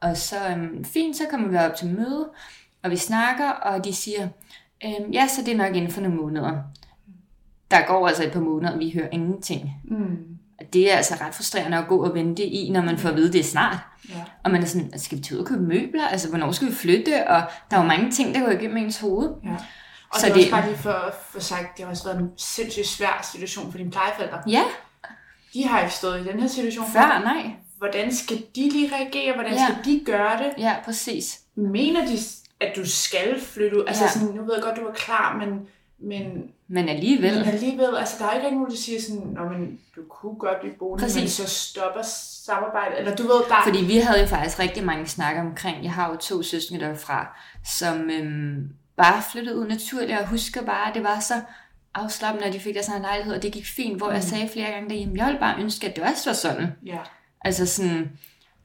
og 0.02 0.18
så 0.18 0.36
øhm, 0.50 0.86
fint, 0.86 1.18
så 1.18 1.24
kommer 1.32 1.48
vi 1.48 1.58
op 1.58 1.76
til 1.76 1.88
møde, 1.88 2.30
og 2.84 2.92
vi 2.92 2.98
snakker, 2.98 3.50
og 3.50 3.86
de 3.86 3.94
siger, 3.96 4.28
øhm, 4.86 5.12
ja, 5.12 5.28
så 5.28 5.42
det 5.46 5.54
er 5.54 5.58
nok 5.58 5.76
inden 5.76 5.92
for 5.92 6.02
nogle 6.02 6.18
måneder. 6.18 6.52
Der 7.72 7.86
går 7.88 8.08
altså 8.08 8.24
et 8.24 8.32
par 8.32 8.40
måneder, 8.40 8.74
og 8.74 8.80
vi 8.80 8.92
hører 8.92 9.08
ingenting. 9.12 9.72
Mm. 9.84 10.18
Det 10.74 10.94
er 10.94 10.98
altså 10.98 11.16
ret 11.22 11.36
frustrerende 11.36 11.78
at 11.78 11.88
gå 11.88 12.04
og 12.06 12.14
vente 12.16 12.44
i, 12.44 12.70
når 12.70 12.82
man 12.82 12.98
får 12.98 13.10
at 13.10 13.16
vide, 13.16 13.34
det 13.34 13.40
er 13.40 13.44
snart. 13.44 13.78
Ja. 14.10 14.24
Og 14.44 14.52
man 14.52 14.62
er 14.62 14.66
sådan, 14.66 15.00
skal 15.00 15.18
vi 15.18 15.24
til 15.24 15.36
ud 15.36 15.42
og 15.42 15.48
købe 15.48 15.62
møbler? 15.64 16.08
Altså, 16.08 16.30
hvornår 16.30 16.52
skal 16.52 16.68
vi 16.68 16.74
flytte? 16.74 17.28
Og 17.28 17.42
der 17.72 17.78
er 17.78 17.82
jo 17.82 17.88
mange 17.88 18.12
ting, 18.12 18.36
der 18.36 18.42
går 18.42 18.52
igennem 18.52 18.78
ens 18.78 19.00
hoved. 19.00 19.30
Ja. 19.44 19.50
Og 20.14 20.20
Så 20.20 20.26
det 20.26 20.30
er 20.32 20.34
det- 20.36 20.44
også 20.44 20.52
bare 20.52 20.66
lige 20.68 20.78
for, 20.78 21.14
for 21.30 21.40
sagt, 21.40 21.78
det 21.78 21.86
har 21.86 21.92
også 21.92 22.04
været 22.04 22.20
en 22.22 22.30
sindssygt 22.38 22.88
svær 22.88 23.30
situation 23.32 23.72
for 23.72 23.78
dine 23.78 23.92
plejeforældre. 23.92 24.38
Ja, 24.48 24.64
De 25.54 25.68
har 25.68 25.80
ikke 25.82 25.94
stået 25.94 26.20
i 26.20 26.24
den 26.32 26.40
her 26.40 26.48
situation 26.48 26.86
før, 26.94 27.22
nej. 27.24 27.52
Hvordan 27.80 28.14
skal 28.16 28.38
de 28.56 28.70
lige 28.70 28.96
reagere? 28.96 29.34
Hvordan 29.34 29.54
Ja. 29.54 29.66
skal 29.70 29.86
de 29.86 30.02
gøre 30.06 30.38
det? 30.44 30.54
Ja, 30.58 30.76
præcis. 30.86 31.40
Mener 31.56 32.06
de, 32.06 32.18
at 32.60 32.76
du 32.76 32.90
skal 32.90 33.42
flytte 33.42 33.78
ud? 33.78 33.84
Altså 33.88 34.04
Ja. 34.04 34.10
sådan, 34.12 34.28
nu 34.28 34.44
ved 34.46 34.54
jeg 34.54 34.64
godt, 34.64 34.76
du 34.78 34.84
var 34.84 34.92
klar, 34.94 35.38
men, 35.38 35.68
men, 36.00 36.44
Men 36.68 36.90
alligevel. 36.90 37.36
men 37.40 37.48
alligevel, 37.48 37.98
altså 37.98 38.16
der 38.20 38.26
er 38.30 38.36
ikke 38.36 38.52
nogen, 38.52 38.70
der 38.72 38.78
siger 38.78 39.02
sådan, 39.02 39.22
Nå, 39.36 39.50
men 39.50 39.80
du 39.96 40.02
kunne 40.10 40.36
godt 40.36 40.60
blive 40.62 40.74
boende, 40.80 41.04
Præcis. 41.04 41.20
men 41.22 41.28
så 41.30 41.48
stopper 41.56 42.02
samarbejdet. 42.46 43.00
Eller 43.00 43.16
du 43.16 43.24
ved, 43.24 43.42
der 43.50 43.56
Fordi 43.64 43.84
vi 43.86 43.98
havde 43.98 44.20
jo 44.22 44.28
faktisk 44.28 44.60
rigtig 44.60 44.84
mange 44.84 45.08
snakker 45.08 45.42
omkring, 45.42 45.84
jeg 45.84 45.92
har 45.94 46.10
jo 46.10 46.16
to 46.16 46.44
søskende 46.44 46.80
derfra, 46.86 47.38
som 47.80 48.10
øhm, 48.10 48.70
bare 48.98 49.22
flyttede 49.32 49.58
ud 49.58 49.68
naturligt, 49.68 50.20
og 50.20 50.28
husker 50.28 50.62
bare, 50.66 50.88
at 50.90 50.96
det 50.96 51.04
var 51.04 51.20
så 51.20 51.34
afslappende, 51.94 52.48
at 52.48 52.54
de 52.54 52.60
fik 52.60 52.74
deres 52.76 52.88
egen 52.88 53.02
lejlighed, 53.02 53.34
og 53.36 53.44
det 53.44 53.52
gik 53.52 53.66
fint, 53.66 53.98
hvor 53.98 54.12
jeg 54.12 54.24
sagde 54.24 54.50
flere 54.54 54.72
gange 54.72 54.90
derhjemme, 54.90 55.18
jeg 55.18 55.26
ville 55.26 55.40
bare 55.40 55.60
ønske, 55.62 55.88
at 55.88 55.96
det 55.96 56.04
også 56.04 56.30
var 56.30 56.34
sådan. 56.34 56.68
Ja, 56.86 56.98
Altså 57.42 57.66
sådan, 57.66 58.12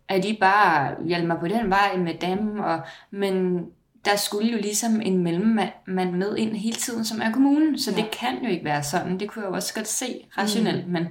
at 0.09 0.23
de 0.23 0.37
bare 0.41 0.97
hjalp 1.07 1.27
mig 1.27 1.39
på 1.39 1.49
den 1.49 1.71
vej 1.71 1.97
med 1.97 2.15
dem, 2.15 2.59
og, 2.59 2.81
men 3.11 3.67
der 4.05 4.17
skulle 4.17 4.53
jo 4.53 4.59
ligesom 4.59 5.01
en 5.01 5.19
mellemmand 5.19 6.13
med 6.13 6.37
ind 6.37 6.57
hele 6.57 6.77
tiden, 6.77 7.05
som 7.05 7.21
er 7.21 7.33
kommunen, 7.33 7.79
så 7.79 7.91
ja. 7.91 7.97
Det 7.97 8.11
kan 8.11 8.43
jo 8.43 8.49
ikke 8.49 8.65
være 8.65 8.83
sådan. 8.83 9.21
Det 9.21 9.29
kunne 9.29 9.43
jeg 9.43 9.51
jo 9.51 9.55
også 9.55 9.75
godt 9.75 9.89
se 9.89 10.27
rationelt, 10.39 10.87
mm. 10.87 10.93
men 10.93 11.09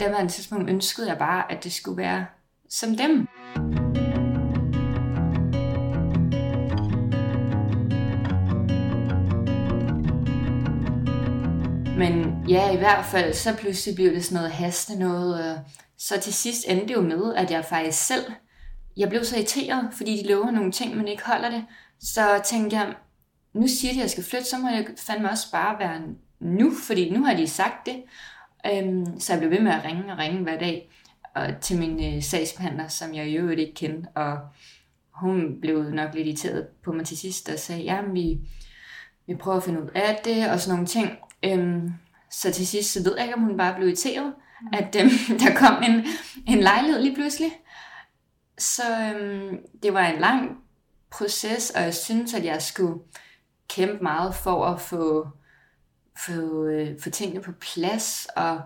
der 0.00 0.10
var 0.10 0.18
en 0.18 0.28
tidspunkt 0.28 0.70
ønskede 0.70 1.08
jeg 1.08 1.18
bare, 1.18 1.52
at 1.52 1.64
det 1.64 1.72
skulle 1.72 1.96
være 1.96 2.26
som 2.68 2.96
dem. 2.96 3.28
Men 11.96 12.44
ja, 12.48 12.72
i 12.72 12.76
hvert 12.76 13.04
fald, 13.04 13.34
så 13.34 13.56
pludselig 13.56 13.94
blev 13.94 14.14
det 14.14 14.24
sådan 14.24 14.36
noget 14.36 14.50
haste 14.50 14.98
noget. 14.98 15.50
Og 15.50 15.58
så 15.96 16.20
til 16.20 16.34
sidst 16.34 16.64
endte 16.68 16.88
det 16.88 16.94
jo 16.94 17.00
med, 17.00 17.34
at 17.34 17.50
jeg 17.50 17.64
faktisk 17.64 18.06
selv, 18.06 18.24
jeg 18.96 19.08
blev 19.08 19.24
så 19.24 19.36
irriteret, 19.36 19.88
fordi 19.92 20.22
de 20.22 20.28
lover 20.28 20.50
nogle 20.50 20.72
ting, 20.72 20.96
men 20.96 21.08
ikke 21.08 21.26
holder 21.26 21.50
det. 21.50 21.64
Så 22.00 22.40
tænkte 22.44 22.76
jeg, 22.76 22.94
nu 23.52 23.66
siger 23.66 23.92
de, 23.92 23.98
at 23.98 24.02
jeg 24.02 24.10
skal 24.10 24.24
flytte, 24.24 24.46
så 24.46 24.58
må 24.58 24.68
jeg 24.68 24.86
fandme 25.06 25.30
også 25.30 25.50
bare 25.52 25.78
være 25.78 26.00
nu, 26.40 26.72
fordi 26.86 27.10
nu 27.10 27.24
har 27.24 27.34
de 27.34 27.46
sagt 27.46 27.86
det. 27.86 28.02
Øhm, 28.66 29.20
så 29.20 29.32
jeg 29.32 29.40
blev 29.40 29.50
ved 29.50 29.60
med 29.60 29.72
at 29.72 29.84
ringe 29.84 30.12
og 30.12 30.18
ringe 30.18 30.42
hver 30.42 30.58
dag 30.58 30.90
og 31.34 31.60
til 31.60 31.78
min 31.78 32.14
øh, 32.14 32.22
sagsbehandler, 32.22 32.88
som 32.88 33.14
jeg 33.14 33.28
i 33.28 33.36
øvrigt 33.36 33.60
ikke 33.60 33.74
kendte, 33.74 34.08
og 34.14 34.38
hun 35.10 35.60
blev 35.60 35.82
nok 35.82 36.14
lidt 36.14 36.26
irriteret 36.26 36.66
på 36.84 36.92
mig 36.92 37.06
til 37.06 37.18
sidst 37.18 37.48
og 37.48 37.58
sagde, 37.58 37.82
ja, 37.82 38.02
vi, 38.12 38.38
vi 39.26 39.34
prøver 39.34 39.56
at 39.56 39.62
finde 39.62 39.82
ud 39.82 39.88
af 39.94 40.20
det, 40.24 40.50
og 40.50 40.60
sådan 40.60 40.74
nogle 40.74 40.86
ting. 40.86 41.18
Øhm, 41.52 41.92
så 42.30 42.52
til 42.52 42.66
sidst, 42.66 42.92
så 42.92 43.02
ved 43.02 43.14
jeg 43.16 43.24
ikke, 43.24 43.34
om 43.34 43.42
hun 43.42 43.56
bare 43.56 43.74
blev 43.74 43.88
irriteret, 43.88 44.34
mm. 44.62 44.68
at 44.72 44.96
øhm, 45.00 45.10
der 45.42 45.54
kom 45.54 45.82
en, 45.82 46.04
en 46.48 46.60
lejlighed 46.60 47.02
lige 47.02 47.14
pludselig. 47.14 47.52
Så 48.58 48.82
øhm, 49.14 49.58
det 49.82 49.94
var 49.94 50.06
en 50.06 50.20
lang 50.20 50.58
proces, 51.10 51.70
og 51.70 51.82
jeg 51.82 51.94
synes, 51.94 52.34
at 52.34 52.44
jeg 52.44 52.62
skulle 52.62 53.00
kæmpe 53.68 54.02
meget 54.02 54.34
for 54.34 54.64
at 54.64 54.80
få, 54.80 55.28
få, 56.26 56.64
øh, 56.64 57.00
få 57.00 57.10
tingene 57.10 57.42
på 57.42 57.52
plads, 57.52 58.28
og 58.36 58.60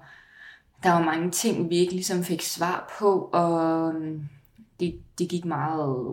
der 0.82 0.90
var 0.90 1.04
mange 1.04 1.30
ting, 1.30 1.70
vi 1.70 1.76
ikke 1.76 1.92
ligesom 1.92 2.25
fik 2.25 2.42
svar 2.42 2.94
på, 2.99 3.30
og 3.32 3.94
øhm, 3.94 4.28
det, 4.80 4.94
det 5.18 5.28
gik 5.28 5.44
meget, 5.44 6.06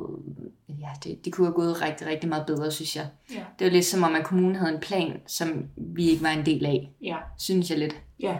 ja, 0.70 0.88
det, 1.04 1.26
det 1.26 1.34
kunne 1.34 1.48
have 1.48 1.54
gået 1.56 1.82
rigtig, 1.82 2.08
rigtig 2.08 2.30
meget 2.30 2.46
bedre, 2.46 2.72
synes 2.72 2.96
jeg. 2.96 3.08
Ja. 3.34 3.44
Det 3.60 3.66
var 3.66 3.72
lidt 3.72 3.86
som 3.86 4.04
om, 4.04 4.16
at 4.16 4.24
kommunen 4.26 4.56
havde 4.56 4.74
en 4.74 4.80
plan, 4.80 5.22
som 5.28 5.66
vi 5.78 6.10
ikke 6.10 6.24
var 6.24 6.30
en 6.30 6.46
del 6.46 6.66
af, 6.66 6.90
Ja, 7.02 7.16
synes 7.38 7.70
jeg 7.70 7.80
lidt. 7.80 7.96
ja. 8.20 8.38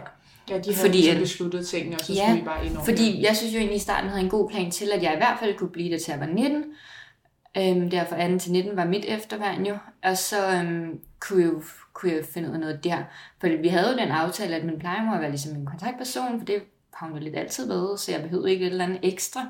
Ja, 0.50 0.58
de 0.58 0.62
havde 0.64 0.74
Fordi 0.76 0.80
fordi, 0.86 1.08
at- 1.08 1.18
besluttet 1.18 1.66
tingene, 1.66 1.96
og 1.96 2.00
så 2.00 2.12
Ja, 2.12 2.26
skulle 2.26 2.40
vi 2.40 2.44
bare 2.44 2.66
ind 2.66 2.76
over 2.76 2.84
det. 2.86 2.96
Fordi 2.96 3.22
jeg 3.26 3.36
synes 3.36 3.54
jo 3.54 3.58
egentlig 3.58 3.76
i 3.76 3.80
starten 3.80 4.10
havde 4.10 4.22
en 4.24 4.30
god 4.30 4.50
plan 4.50 4.70
til, 4.70 4.92
at 4.94 5.02
jeg 5.02 5.12
i 5.14 5.16
hvert 5.16 5.36
fald 5.40 5.54
kunne 5.58 5.70
blive 5.70 5.90
der 5.92 5.98
til 5.98 6.12
at 6.12 6.20
være 6.20 6.32
19. 6.34 6.64
Øhm, 7.56 7.90
derfor 7.90 8.14
18 8.16 8.38
til 8.38 8.52
19 8.52 8.76
var 8.76 8.84
mit 8.84 9.04
efterværn 9.08 9.66
jo. 9.66 9.76
Og 10.04 10.16
så 10.18 10.50
øhm, 10.50 11.00
kunne, 11.20 11.42
jeg, 11.44 11.52
jo- 11.52 11.62
kunne 11.92 12.12
jeg 12.12 12.24
finde 12.24 12.48
ud 12.48 12.54
af 12.54 12.60
noget 12.60 12.84
der. 12.84 12.98
For 13.40 13.48
vi 13.62 13.68
havde 13.68 13.90
jo 13.92 13.98
den 13.98 14.08
aftale, 14.08 14.56
at 14.56 14.64
min 14.64 14.78
plejemor 14.78 15.16
var 15.16 15.28
ligesom 15.28 15.56
en 15.56 15.66
kontaktperson, 15.66 16.38
for 16.38 16.46
det 16.46 16.62
har 16.94 17.06
hun 17.06 17.16
jo 17.16 17.22
lidt 17.24 17.36
altid 17.36 17.68
været, 17.68 18.00
så 18.00 18.12
jeg 18.12 18.22
behøvede 18.22 18.50
ikke 18.52 18.66
et 18.66 18.70
eller 18.70 18.84
andet 18.84 18.98
ekstra. 19.02 19.46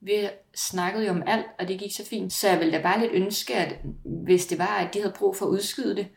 Vi 0.00 0.28
snakkede 0.54 1.04
jo 1.06 1.10
om 1.10 1.22
alt, 1.26 1.46
og 1.58 1.68
det 1.68 1.78
gik 1.78 1.92
så 1.96 2.06
fint. 2.10 2.32
Så 2.32 2.48
jeg 2.48 2.58
ville 2.58 2.72
da 2.78 2.82
bare 2.82 3.00
lidt 3.00 3.12
ønske, 3.12 3.54
at 3.54 3.76
hvis 4.04 4.46
det 4.46 4.58
var, 4.58 4.66
at 4.78 4.94
de 4.94 5.00
havde 5.00 5.14
brug 5.18 5.36
for 5.36 5.46
at 5.46 5.50
udskyde 5.50 5.96
det, 5.96 6.08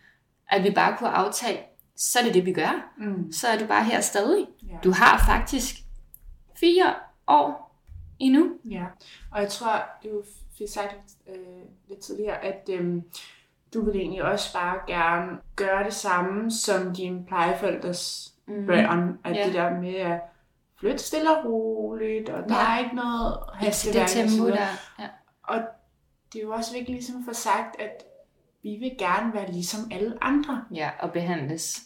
at 0.49 0.63
vi 0.63 0.71
bare 0.71 0.97
kunne 0.97 1.09
aftale, 1.09 1.57
så 1.95 2.19
er 2.19 2.23
det 2.23 2.33
det, 2.33 2.45
vi 2.45 2.53
gør. 2.53 2.93
Mm, 2.97 3.31
Så 3.31 3.47
er 3.47 3.57
du 3.59 3.65
bare 3.65 3.83
her 3.83 4.01
stadig. 4.01 4.47
ja. 4.69 4.77
Du 4.83 4.91
har 4.91 5.23
faktisk 5.27 5.75
fire 6.59 6.95
år 7.27 7.75
endnu. 8.19 8.49
Ja, 8.69 8.83
og 9.31 9.41
jeg 9.41 9.49
tror, 9.49 9.81
du 10.03 10.23
fik 10.57 10.67
sagt 10.69 10.95
øh, 11.29 11.35
lidt 11.89 11.99
tidligere, 11.99 12.43
at 12.45 12.69
øh, 12.71 13.01
du 13.73 13.85
vil 13.85 13.95
egentlig 13.95 14.23
også 14.23 14.53
bare 14.53 14.77
gerne 14.87 15.37
gøre 15.55 15.83
det 15.83 15.93
samme 15.93 16.51
som 16.51 16.93
dine 16.95 17.25
plejeforældres 17.25 18.27
Mm. 18.47 18.65
børn. 18.65 19.19
At 19.23 19.35
Ja. 19.35 19.45
det 19.45 19.53
der 19.53 19.79
med 19.81 19.95
at 19.95 20.21
flytte 20.81 20.97
stille 20.97 21.37
og 21.37 21.45
roligt, 21.45 22.29
og 22.29 22.49
der 22.49 22.55
Ja. 22.55 22.73
er 22.75 22.79
ikke 22.79 22.95
noget 22.95 23.33
Det, 23.33 23.59
det 23.59 23.65
hastværk. 23.65 24.09
så 24.09 24.15
tempo 24.15 24.47
der. 24.47 24.67
Ja. 24.99 25.07
Og 25.43 25.61
det 26.33 26.39
er 26.39 26.43
jo 26.43 26.51
også 26.51 26.71
vigtigt 26.73 26.89
ligesom 26.95 27.15
at 27.15 27.25
få 27.25 27.33
sagt, 27.33 27.81
at 27.81 28.03
vi 28.63 28.75
vil 28.79 28.91
gerne 28.99 29.33
være 29.33 29.51
ligesom 29.51 29.79
alle 29.91 30.17
andre. 30.21 30.63
ja, 30.73 30.89
og 30.99 31.11
behandles. 31.11 31.81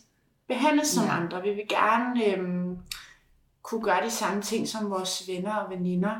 Behandles 0.48 0.88
som 0.88 1.04
Ja. 1.06 1.18
andre. 1.22 1.42
Vi 1.42 1.50
vil 1.50 1.66
gerne 1.70 2.26
øhm, 2.26 2.78
kunne 3.62 3.82
gøre 3.84 4.04
de 4.06 4.10
samme 4.10 4.42
ting 4.42 4.68
som 4.68 4.90
vores 4.90 5.24
venner 5.28 5.56
og 5.56 5.70
veninder. 5.70 6.16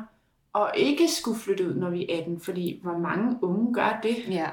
Og 0.52 0.72
ikke 0.76 1.08
skulle 1.08 1.38
flytte 1.40 1.68
ud, 1.68 1.74
når 1.74 1.90
vi 1.90 2.06
er 2.10 2.18
18. 2.18 2.40
Fordi 2.40 2.80
hvor 2.82 2.98
mange 2.98 3.38
unge 3.42 3.74
gør 3.74 4.00
det? 4.02 4.16
Ja. 4.28 4.46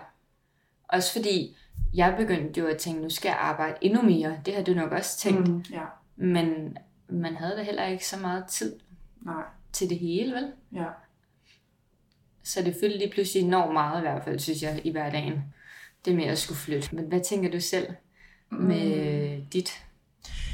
Også 0.89 1.13
fordi, 1.13 1.57
jeg 1.93 2.15
begyndte 2.17 2.59
jo 2.59 2.67
at 2.67 2.77
tænke, 2.77 3.01
nu 3.01 3.09
skal 3.09 3.29
jeg 3.29 3.37
arbejde 3.37 3.77
endnu 3.81 4.01
mere. 4.01 4.37
Det 4.45 4.55
har 4.55 4.63
du 4.63 4.73
nok 4.73 4.91
også 4.91 5.17
tænkt. 5.17 5.47
Mm, 5.47 5.63
ja, 5.71 5.81
Men 6.15 6.77
man 7.13 7.35
havde 7.35 7.55
da 7.57 7.63
heller 7.63 7.85
ikke 7.85 8.07
så 8.07 8.17
meget 8.19 8.45
tid 8.47 8.79
nej. 9.21 9.43
til 9.73 9.89
det 9.89 9.99
hele, 9.99 10.33
vel? 10.35 10.51
Ja. 10.75 10.85
Så 12.43 12.61
det 12.61 12.75
fyldte 12.81 12.97
lige 12.97 13.11
pludselig 13.11 13.43
enormt 13.43 13.73
meget 13.73 13.97
i 13.99 14.01
hvert 14.01 14.23
fald, 14.23 14.39
synes 14.39 14.61
jeg, 14.63 14.81
i 14.83 14.91
hverdagen. 14.91 15.41
Det 16.05 16.15
med 16.15 16.23
at 16.25 16.37
skulle 16.37 16.57
flytte. 16.57 16.95
Men 16.95 17.05
hvad 17.05 17.21
tænker 17.21 17.51
du 17.51 17.59
selv 17.59 17.87
med 18.51 19.37
Mm. 19.37 19.45
dit 19.45 19.83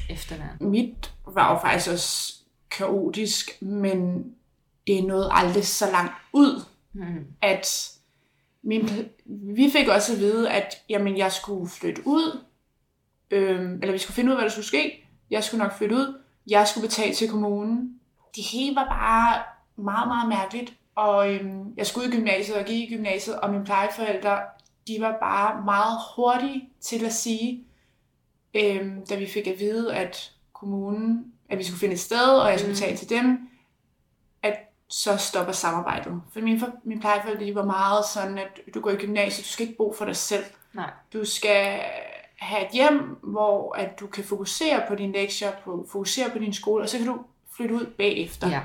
efterværn? 0.10 0.58
Mit 0.60 1.13
var 1.25 1.54
jo 1.54 1.60
faktisk 1.60 1.92
også 1.92 2.36
kaotisk, 2.72 3.62
men 3.62 4.25
det 4.88 5.04
nåede 5.04 5.30
aldrig 5.32 5.66
så 5.68 5.86
langt 5.92 6.13
ud, 6.34 6.62
Mm. 6.94 7.25
at 7.42 7.92
min, 8.62 8.89
vi 9.56 9.70
fik 9.72 9.88
også 9.88 10.13
at 10.13 10.20
vide, 10.20 10.50
at 10.51 10.74
jamen, 10.89 11.18
jeg 11.18 11.32
skulle 11.32 11.70
flytte 11.70 12.01
ud, 12.06 12.44
øhm, 13.32 13.74
eller 13.82 13.92
vi 13.92 13.98
skulle 13.98 14.16
finde 14.16 14.30
ud 14.30 14.34
af, 14.34 14.38
hvad 14.38 14.46
der 14.46 14.51
skulle 14.51 14.66
ske. 14.66 15.06
Jeg 15.30 15.44
skulle 15.44 15.63
nok 15.63 15.78
flytte 15.78 15.96
ud. 15.96 16.22
Jeg 16.50 16.68
skulle 16.68 16.88
betale 16.88 17.13
til 17.15 17.29
kommunen. 17.29 18.00
Det 18.36 18.44
hele 18.44 18.75
var 18.75 18.86
bare 18.86 19.44
meget, 19.84 20.08
meget 20.08 20.29
mærkeligt. 20.29 20.74
Og 20.96 21.34
øhm, 21.34 21.74
jeg 21.77 21.88
skulle 21.88 22.08
i 22.08 22.12
gymnasiet 22.12 22.58
og 22.58 22.65
gik 22.65 22.91
i 22.91 22.96
gymnasiet, 22.96 23.39
og 23.39 23.50
mine 23.51 23.65
plejeforældre, 23.65 24.39
de 24.88 24.98
var 25.00 25.18
bare 25.22 25.65
meget 25.65 25.98
hurtige 26.15 26.70
til 26.82 27.06
at 27.06 27.13
sige, 27.13 27.63
øhm, 28.53 29.06
da 29.10 29.15
vi 29.15 29.27
fik 29.27 29.48
at 29.48 29.60
vide, 29.60 29.96
at 29.96 30.32
kommunen, 30.53 31.34
at 31.50 31.58
vi 31.58 31.63
skulle 31.63 31.79
finde 31.79 31.94
et 31.94 32.00
sted, 32.00 32.27
og 32.39 32.50
jeg 32.50 32.60
skulle 32.60 32.72
Mm. 32.72 32.75
betale 32.79 32.98
til 32.98 33.10
dem, 33.10 33.50
at 34.44 34.56
så 34.89 35.18
stopper 35.18 35.53
samarbejdet. 35.53 36.22
For 36.34 36.39
mine, 36.39 36.62
mine 36.84 37.01
plejeforældre, 37.01 37.46
de 37.46 37.56
var 37.56 37.65
meget 37.65 38.06
sådan, 38.13 38.38
at 38.38 38.60
du 38.74 38.79
går 38.82 38.89
i 38.91 38.96
gymnasiet, 38.96 39.46
du 39.46 39.50
skal 39.50 39.65
ikke 39.68 39.77
bo 39.77 39.94
for 39.98 40.06
dig 40.06 40.15
selv. 40.15 40.44
Nej. 40.74 40.89
Du 41.13 41.25
skal 41.25 41.79
have 42.39 42.62
et 42.65 42.72
hjem, 42.74 43.00
hvor 43.24 43.75
at 43.75 44.00
du 44.00 44.08
kan 44.08 44.24
fokusere 44.24 44.81
på 44.88 44.96
dine 44.96 45.13
lektier, 45.13 45.51
på, 45.63 45.88
fokusere 45.91 46.29
på 46.29 46.39
din 46.39 46.53
skole, 46.53 46.84
og 46.84 46.89
så 46.89 46.98
kan 46.98 47.08
du 47.08 47.17
flytte 47.58 47.75
ud 47.75 47.86
bagefter. 47.98 48.50
Ja. 48.50 48.62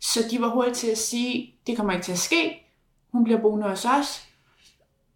Så 0.00 0.20
de 0.30 0.40
var 0.40 0.48
hurtigt 0.48 0.76
til 0.76 0.90
at 0.90 0.98
sige, 0.98 1.54
det 1.66 1.76
kommer 1.76 1.92
ikke 1.92 2.04
til 2.04 2.12
at 2.12 2.18
ske. 2.18 2.66
Hun 3.12 3.24
bliver 3.24 3.40
boende 3.40 3.68
hos 3.68 3.84
os. 3.84 4.26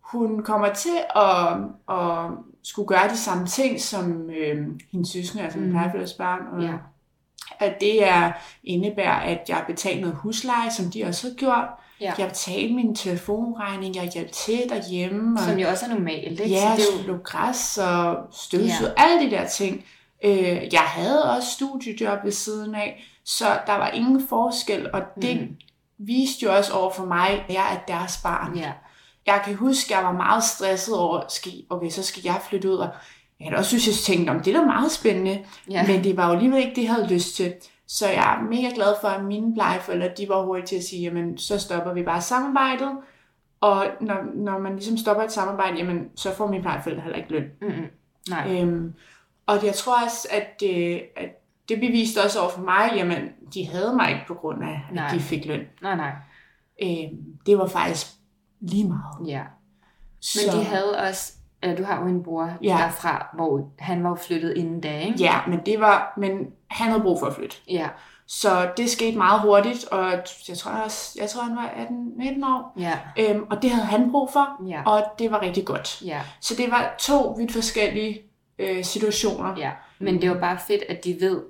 Hun 0.01 0.43
kommer 0.43 0.75
til 0.75 0.99
at, 1.17 1.53
at 1.97 2.31
skulle 2.63 2.89
gøre 2.89 3.09
de 3.09 3.17
samme 3.17 3.47
ting 3.47 3.81
som 3.81 4.31
øh, 4.31 4.67
hendes 4.93 5.09
søskende, 5.09 5.45
altså 5.45 5.59
Mhm. 5.59 5.71
plejefælles 5.71 6.13
barn. 6.13 6.41
Og, 6.53 6.63
Ja. 6.63 6.75
At 7.61 7.81
det 7.81 8.05
er, 8.09 8.33
indebærer, 8.65 9.21
at 9.21 9.41
jeg 9.49 9.65
betaler 9.67 10.01
noget 10.01 10.17
husleje, 10.17 10.71
som 10.71 10.91
de 10.91 11.05
også 11.05 11.29
har 11.29 11.35
gjort. 11.35 11.69
Ja. 12.01 12.13
Jeg 12.19 12.29
betalte 12.29 12.75
min 12.75 12.95
telefonregning, 12.95 13.97
jeg 13.97 14.11
hjalp 14.15 14.33
til 14.33 14.61
derhjemme. 14.69 15.39
Og, 15.41 15.45
Som 15.45 15.59
jo 15.59 15.69
også 15.69 15.85
er 15.87 15.89
normalt, 15.91 16.41
ikke? 16.41 16.47
Ja, 16.55 16.77
Så 16.77 16.83
det 16.93 17.05
er 17.05 17.13
jo, 17.13 17.19
græs 17.25 17.79
og 17.79 18.17
støvsug, 18.33 18.87
ja. 18.87 18.93
alle 19.05 19.27
de 19.27 19.31
der 19.31 19.47
ting. 19.49 19.85
Øh, 20.25 20.73
jeg 20.73 20.81
havde 20.81 21.31
også 21.37 21.49
studiejob 21.51 22.25
ved 22.25 22.33
siden 22.33 22.75
af, 22.75 23.05
så 23.25 23.45
der 23.67 23.73
var 23.73 23.89
ingen 23.91 24.29
forskel, 24.29 24.93
og 24.93 25.03
det 25.23 25.41
mm. 25.41 25.57
viste 25.99 26.45
jo 26.45 26.57
også 26.57 26.73
over 26.73 26.91
for 26.91 27.05
mig, 27.05 27.29
at 27.31 27.55
jeg 27.55 27.73
er 27.75 27.93
deres 27.95 28.21
barn. 28.23 28.57
ja. 28.59 28.73
Jeg 29.27 29.43
kan 29.45 29.55
huske, 29.55 29.95
at 29.95 29.99
jeg 30.01 30.07
var 30.07 30.13
meget 30.17 30.45
stresset 30.45 30.97
over, 30.97 31.21
okay, 31.71 31.91
så 31.91 32.03
skal 32.03 32.23
jeg 32.25 32.41
flytte 32.49 32.71
ud, 32.71 32.77
og 32.77 32.89
jeg 33.41 33.47
havde 33.49 33.59
også 33.59 33.69
synes, 33.69 33.87
jeg 33.87 33.95
tænkte, 34.17 34.31
om 34.31 34.41
det 34.43 34.55
er 34.55 34.61
da 34.61 34.67
meget 34.67 34.93
spændende, 34.93 35.45
Ja. 35.71 35.87
men 35.87 36.05
det 36.05 36.17
var 36.17 36.27
jo 36.27 36.33
alligevel 36.33 36.59
ikke 36.59 36.75
det, 36.77 36.83
jeg 36.83 36.95
havde 36.95 37.15
lyst 37.15 37.37
til. 37.37 37.53
Så 37.89 38.09
jeg 38.09 38.39
er 38.39 38.43
mega 38.43 38.71
glad 38.75 38.95
for, 39.01 39.09
at 39.09 39.25
mine 39.25 39.55
plejeforældre, 39.55 40.09
de 40.17 40.29
var 40.29 40.43
hurtige 40.43 40.67
til 40.67 40.77
at 40.77 40.85
sige, 40.85 41.03
jamen, 41.03 41.39
så 41.39 41.59
stopper 41.59 41.93
vi 41.93 42.03
bare 42.03 42.21
samarbejdet, 42.21 42.91
og 43.61 43.87
når, 44.01 44.17
når 44.35 44.59
man 44.59 44.73
ligesom 44.73 44.97
stopper 44.97 45.23
et 45.23 45.33
samarbejde, 45.33 45.77
jamen, 45.77 46.11
så 46.17 46.35
får 46.35 46.47
mine 46.47 46.63
plejeforældre 46.63 47.03
heller 47.03 47.19
ikke 47.19 47.31
løn. 47.31 47.45
Mm-mm. 47.61 47.87
Nej. 48.31 48.63
Øhm, 48.63 48.95
og 49.47 49.65
jeg 49.67 49.75
tror 49.75 50.05
også, 50.05 50.29
at, 50.31 50.63
øh, 50.65 51.01
at 51.17 51.29
det 51.69 51.81
beviste 51.81 52.19
også 52.25 52.41
over 52.41 52.51
for 52.51 52.63
mig, 52.63 52.93
jamen, 52.97 53.29
de 53.55 53.67
havde 53.67 53.97
mig 53.97 54.11
ikke 54.11 54.25
på 54.29 54.35
grund 54.35 54.63
af, 54.65 54.85
at 54.89 54.95
Nej. 54.95 55.11
de 55.15 55.21
fik 55.21 55.47
løn. 55.47 55.67
Nej, 55.83 55.97
nej. 55.97 56.13
Øhm, 56.83 57.39
det 57.47 57.59
var 57.59 57.67
faktisk 57.67 58.07
lige 58.61 58.89
meget. 58.89 59.29
Ja. 59.29 59.43
Så, 60.21 60.39
Men 60.47 60.61
de 60.61 60.65
havde 60.65 60.99
også, 60.99 61.33
øh, 61.63 61.79
du 61.79 61.85
har 61.85 62.01
jo 62.01 62.07
en 62.09 62.23
bror 62.23 62.45
Ja. 62.45 62.57
ja. 62.63 62.77
derfra, 62.85 63.27
hvor 63.35 63.71
han 63.79 64.03
var 64.05 64.09
jo 64.11 64.15
flyttet 64.17 64.55
inden 64.57 64.81
da, 64.81 64.99
ikke? 65.01 65.19
Ja, 65.19 65.35
men 65.49 65.61
det 65.67 65.81
var, 65.81 66.15
men 66.17 66.31
han 66.71 66.89
havde 66.91 67.03
brug 67.03 67.19
for 67.21 67.27
at 67.27 67.35
flytte. 67.35 67.57
Ja, 67.71 67.89
Så 68.27 68.71
det 68.77 68.91
skete 68.91 69.19
meget 69.19 69.41
hurtigt, 69.41 69.85
og 69.85 70.11
jeg 70.49 70.57
tror 70.59 70.71
også, 70.71 71.19
jeg 71.21 71.31
tror, 71.31 71.43
han 71.43 71.57
var 71.57 71.69
18-19 71.69 72.47
år. 72.47 72.73
ja, 72.79 72.99
Øhm, 73.19 73.45
og 73.51 73.63
det 73.63 73.71
havde 73.71 73.87
han 73.87 74.11
brug 74.11 74.31
for, 74.33 74.67
ja, 74.69 74.83
og 74.87 75.03
det 75.19 75.31
var 75.31 75.43
rigtig 75.43 75.65
godt. 75.65 76.03
ja, 76.05 76.21
Så 76.41 76.55
det 76.57 76.71
var 76.71 76.95
to 76.99 77.35
vidt 77.39 77.53
forskellige 77.53 78.21
øh, 78.59 78.85
situationer. 78.85 79.55
ja. 79.59 79.71
Men 79.99 80.23
det 80.23 80.31
var 80.31 80.41
bare 80.41 80.59
fedt, 80.67 80.83
at 80.89 81.05
de 81.05 81.17
ved, 81.21 81.43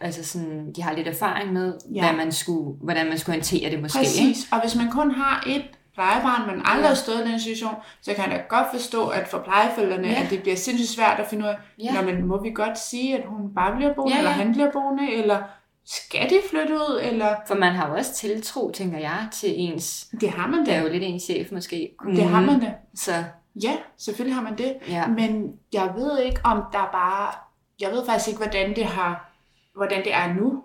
altså 0.00 0.24
sådan, 0.24 0.72
de 0.76 0.82
har 0.82 0.92
lidt 0.92 1.08
erfaring 1.08 1.52
med, 1.52 1.78
Ja. 1.94 1.94
ja. 1.94 2.06
hvad 2.08 2.24
man 2.24 2.32
skulle, 2.32 2.76
hvordan 2.82 3.08
man 3.08 3.18
skulle 3.18 3.36
håndtere 3.36 3.70
det 3.70 3.82
måske. 3.82 3.98
Ikke? 3.98 4.08
Præcis. 4.10 4.48
Og 4.52 4.60
hvis 4.60 4.76
man 4.76 4.90
kun 4.90 5.10
har 5.10 5.44
et 5.46 5.64
plejebarn, 5.94 6.46
men 6.46 6.62
aldrig 6.64 6.82
Ja. 6.82 6.88
har 6.88 6.94
stået 6.94 7.26
i 7.26 7.30
den 7.30 7.40
situation, 7.40 7.74
så 8.02 8.14
kan 8.14 8.30
jeg 8.30 8.38
da 8.38 8.44
godt 8.56 8.66
forstå, 8.72 9.08
at 9.08 9.28
for 9.28 9.38
plejeforældrene, 9.38 10.08
Ja. 10.08 10.22
at 10.24 10.30
det 10.30 10.42
bliver 10.42 10.56
sindssygt 10.56 10.90
svært 10.90 11.20
at 11.20 11.26
finde 11.26 11.44
ud 11.44 11.48
af, 11.48 11.56
Ja. 11.78 12.02
Men 12.02 12.26
må 12.26 12.42
vi 12.42 12.50
godt 12.50 12.78
sige, 12.78 13.18
at 13.18 13.24
hun 13.26 13.54
bare 13.54 13.76
bliver 13.76 13.94
boende, 13.94 14.12
Ja, 14.12 14.18
eller 14.18 14.30
ja. 14.30 14.36
han 14.36 14.52
bliver 14.52 14.70
boende, 14.72 15.12
eller 15.12 15.42
skal 15.86 16.30
de 16.30 16.36
flytte 16.50 16.74
ud, 16.74 17.00
eller... 17.02 17.34
For 17.46 17.54
man 17.54 17.72
har 17.72 17.88
jo 17.88 17.94
også 17.94 18.14
tiltro, 18.14 18.70
tænker 18.70 18.98
jeg, 18.98 19.28
til 19.32 19.50
ens, 19.56 20.06
Det 20.20 20.30
har 20.30 20.46
man 20.46 20.60
det 20.60 20.74
er 20.74 20.78
da. 20.80 20.86
jo 20.86 20.92
lidt 20.92 21.02
ens 21.02 21.22
chef 21.22 21.52
måske. 21.52 21.90
Det 22.06 22.24
har 22.24 22.40
man 22.40 22.60
da. 22.60 22.72
Så 22.94 23.24
Ja, 23.62 23.72
selvfølgelig 23.98 24.34
har 24.34 24.42
man 24.42 24.58
det. 24.58 24.74
ja. 24.88 25.06
Men 25.06 25.52
jeg 25.72 25.92
ved 25.96 26.18
ikke, 26.18 26.40
om 26.44 26.62
der 26.72 26.88
bare... 26.92 27.32
Jeg 27.80 27.90
ved 27.90 28.06
faktisk 28.06 28.28
ikke, 28.28 28.38
hvordan 28.42 28.76
det, 28.76 28.84
har, 28.86 29.30
hvordan 29.76 30.04
det 30.04 30.14
er 30.14 30.34
nu. 30.34 30.62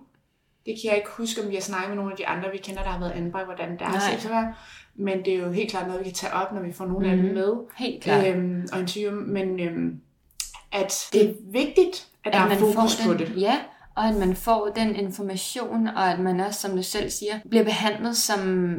Det 0.70 0.78
kan 0.82 0.90
jeg 0.90 0.98
ikke 0.98 1.10
huske, 1.18 1.42
om 1.44 1.50
vi 1.50 1.54
har 1.56 1.62
snakket 1.62 1.90
med 1.90 1.96
nogle 1.96 2.12
af 2.12 2.18
de 2.18 2.28
andre, 2.28 2.50
vi 2.52 2.58
kender, 2.58 2.84
der 2.84 2.90
har 2.90 3.00
været 3.00 3.12
anbragt, 3.12 3.46
hvordan 3.46 3.72
det 3.72 3.82
er 3.82 3.90
Nej. 3.90 4.18
set 4.20 4.30
være. 4.30 4.54
Men 4.96 5.26
det 5.26 5.34
er 5.34 5.38
jo 5.38 5.52
helt 5.52 5.72
klart 5.72 5.88
noget, 5.88 6.00
vi 6.00 6.04
kan 6.04 6.14
tage 6.14 6.34
op, 6.34 6.52
når 6.54 6.62
vi 6.62 6.72
får 6.74 6.86
nogle 6.86 7.06
mm. 7.06 7.12
af 7.12 7.18
dem 7.18 7.26
Mhm. 7.26 7.34
med. 7.34 7.54
Helt 7.78 8.04
klart. 8.04 8.28
Øhm, 8.28 8.68
og 8.74 8.80
interview. 8.80 9.12
Men 9.12 9.60
øhm, 9.60 10.00
at 10.72 11.10
det 11.14 11.30
er 11.30 11.34
vigtigt, 11.52 12.08
at, 12.26 12.34
der 12.34 12.40
er 12.40 12.48
man 12.48 12.58
fokus 12.58 12.74
får 12.96 13.08
på 13.08 13.14
den, 13.14 13.20
det. 13.28 13.42
Ja, 13.42 13.58
og 13.96 14.08
at 14.08 14.16
man 14.16 14.36
får 14.36 14.72
den 14.76 14.96
information, 14.96 15.88
og 15.88 16.12
at 16.12 16.20
man 16.20 16.40
også, 16.40 16.60
som 16.60 16.76
du 16.76 16.84
selv 16.84 17.10
siger, 17.10 17.40
bliver 17.50 17.64
behandlet 17.64 18.18
som 18.18 18.70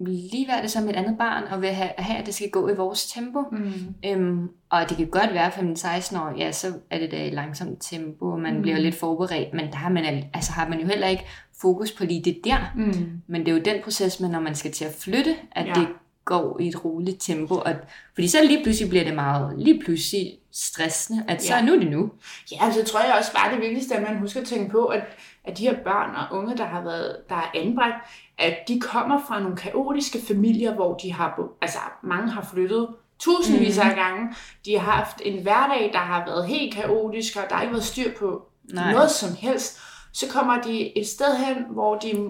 ligeværdigt 0.00 0.72
som 0.72 0.88
et 0.88 0.96
andet 0.96 1.18
barn, 1.18 1.42
og 1.50 1.62
vil 1.62 1.70
have, 1.70 1.90
have 1.98 2.18
at 2.18 2.26
det 2.26 2.34
skal 2.34 2.50
gå 2.50 2.68
i 2.68 2.74
vores 2.76 3.06
tempo. 3.06 3.42
Mm. 3.52 3.72
Øhm, 4.06 4.48
og 4.70 4.88
det 4.88 4.96
kan 4.96 5.06
godt 5.06 5.34
være 5.34 5.50
for 5.52 5.60
en 5.60 5.76
16 5.76 6.16
år, 6.16 6.34
ja, 6.38 6.52
så 6.52 6.72
er 6.90 6.98
det 6.98 7.10
da 7.10 7.24
i 7.26 7.30
langsomt 7.30 7.78
tempo, 7.82 8.26
og 8.30 8.40
man 8.40 8.56
Mm. 8.56 8.62
bliver 8.62 8.78
lidt 8.78 8.94
forberedt, 8.94 9.54
men 9.54 9.66
der 9.70 9.76
har 9.76 9.88
man, 9.90 10.04
al- 10.04 10.26
altså, 10.34 10.52
har 10.52 10.68
man 10.68 10.80
jo 10.80 10.86
heller 10.86 11.06
ikke 11.06 11.24
fokus 11.60 11.92
på 11.92 12.04
lige 12.04 12.22
det 12.24 12.40
der. 12.44 12.72
Mm. 12.76 13.20
Men 13.26 13.40
det 13.40 13.48
er 13.48 13.56
jo 13.56 13.62
den 13.64 13.82
proces, 13.84 14.20
men 14.20 14.30
når 14.30 14.40
man 14.40 14.54
skal 14.54 14.72
til 14.72 14.84
at 14.84 14.94
flytte, 15.00 15.36
at 15.52 15.66
Ja. 15.66 15.72
det 15.74 15.88
går 16.24 16.60
i 16.60 16.68
et 16.68 16.84
roligt 16.84 17.16
tempo. 17.22 17.54
Og, 17.54 17.72
fordi 18.14 18.28
så 18.28 18.38
lige 18.44 18.62
pludselig 18.62 18.88
bliver 18.90 19.04
det 19.04 19.14
meget, 19.14 19.58
lige 19.58 19.80
pludselig 19.84 20.32
stressende, 20.52 21.24
at 21.28 21.42
så 21.42 21.54
Ja. 21.54 21.62
nu 21.64 21.72
er 21.74 21.78
det 21.78 21.90
nu. 21.90 22.10
Ja, 22.52 22.56
altså 22.64 22.84
tror 22.84 23.00
jeg 23.00 23.14
også 23.18 23.32
bare 23.32 23.52
det 23.54 23.60
vigtigste, 23.62 23.94
at 23.96 24.02
man 24.02 24.18
husker 24.18 24.40
at 24.40 24.46
tænke 24.46 24.70
på, 24.70 24.84
at, 24.84 25.02
at 25.44 25.58
de 25.58 25.62
her 25.62 25.74
børn 25.84 26.14
og 26.16 26.38
unge, 26.38 26.56
der 26.56 26.64
har 26.64 26.82
været, 26.82 27.16
der 27.28 27.34
er 27.34 27.50
anbragt, 27.54 27.94
at 28.38 28.56
de 28.68 28.80
kommer 28.80 29.20
fra 29.28 29.40
nogle 29.40 29.56
kaotiske 29.56 30.18
familier, 30.28 30.74
hvor 30.74 30.94
de 30.96 31.12
har, 31.12 31.40
altså 31.62 31.78
mange 32.02 32.30
har 32.30 32.42
flyttet 32.52 32.88
tusindvis 33.18 33.78
af 33.78 33.94
gange. 33.94 34.34
De 34.64 34.78
har 34.78 34.92
haft 34.92 35.20
en 35.24 35.42
hverdag, 35.42 35.90
der 35.92 35.98
har 35.98 36.24
været 36.26 36.46
helt 36.48 36.74
kaotisk, 36.74 37.36
og 37.36 37.42
der 37.48 37.54
har 37.54 37.62
ikke 37.62 37.72
været 37.74 37.84
styr 37.84 38.10
på 38.18 38.42
Nej. 38.72 38.92
noget 38.92 39.10
som 39.10 39.28
helst. 39.38 39.80
Så 40.12 40.26
kommer 40.30 40.62
de 40.62 40.98
et 40.98 41.06
sted 41.08 41.36
hen, 41.36 41.56
hvor 41.70 41.94
de 41.98 42.28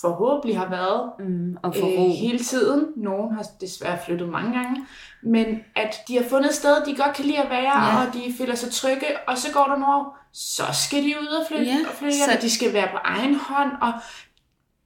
forhåbentlig 0.00 0.58
har 0.58 0.68
været 0.70 1.10
Mm, 1.18 1.56
og 1.62 1.74
få 1.74 1.86
øh, 1.86 1.92
ro. 1.98 2.08
hele 2.20 2.38
tiden. 2.38 2.86
Nogle 2.96 3.34
har 3.34 3.46
desværre 3.60 3.98
flyttet 4.06 4.28
mange 4.28 4.52
gange. 4.58 4.86
Men 5.22 5.46
at 5.76 5.96
de 6.08 6.16
har 6.16 6.24
fundet 6.28 6.48
et 6.48 6.54
sted, 6.54 6.84
de 6.86 6.96
godt 6.96 7.16
kan 7.16 7.24
lide 7.24 7.38
at 7.38 7.50
være, 7.50 7.84
Ja. 7.84 8.06
og 8.06 8.14
de 8.14 8.34
føler 8.38 8.54
sig 8.54 8.72
trygge, 8.72 9.06
og 9.28 9.38
så 9.38 9.52
går 9.52 9.64
der 9.64 9.76
nogle 9.76 9.94
år, 9.96 10.18
så 10.32 10.62
skal 10.72 11.02
de 11.04 11.14
ud 11.22 11.26
og 11.26 11.46
flytte, 11.48 11.64
Ja, 11.64 11.76
og 11.88 11.94
flytte 11.94 12.16
så- 12.18 12.38
de 12.42 12.50
skal 12.50 12.72
være 12.72 12.88
på 12.90 12.96
egen 13.04 13.34
hånd, 13.34 13.70
og 13.82 13.92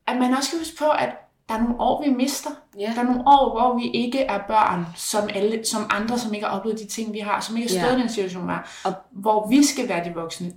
at 0.07 0.17
man 0.17 0.35
også 0.35 0.47
skal 0.49 0.59
huske 0.59 0.77
på, 0.79 0.85
at 0.99 1.09
der 1.49 1.55
er 1.55 1.59
nogle 1.63 1.81
år, 1.81 2.05
vi 2.05 2.11
mister. 2.11 2.51
Ja. 2.79 2.93
Der 2.95 3.01
er 3.01 3.05
nogle 3.05 3.21
år, 3.27 3.59
hvor 3.61 3.79
vi 3.79 3.91
ikke 3.91 4.19
er 4.21 4.39
børn, 4.49 4.87
som, 4.97 5.29
alle, 5.35 5.65
som 5.65 5.87
andre, 5.91 6.19
som 6.19 6.35
ikke 6.35 6.47
har 6.47 6.59
oplevet 6.59 6.79
de 6.79 6.87
ting, 6.87 7.13
vi 7.13 7.19
har, 7.19 7.41
som 7.41 7.57
ikke 7.57 7.73
har 7.73 7.81
stået 7.81 7.93
Ja. 7.93 7.99
i 7.99 8.01
den 8.01 8.09
situation, 8.09 8.49
vi 8.49 8.53
er, 8.53 8.59
Og- 8.85 8.95
hvor 9.13 9.49
vi 9.49 9.65
skal 9.65 9.89
være 9.89 10.05
de 10.05 10.15
voksne. 10.15 10.53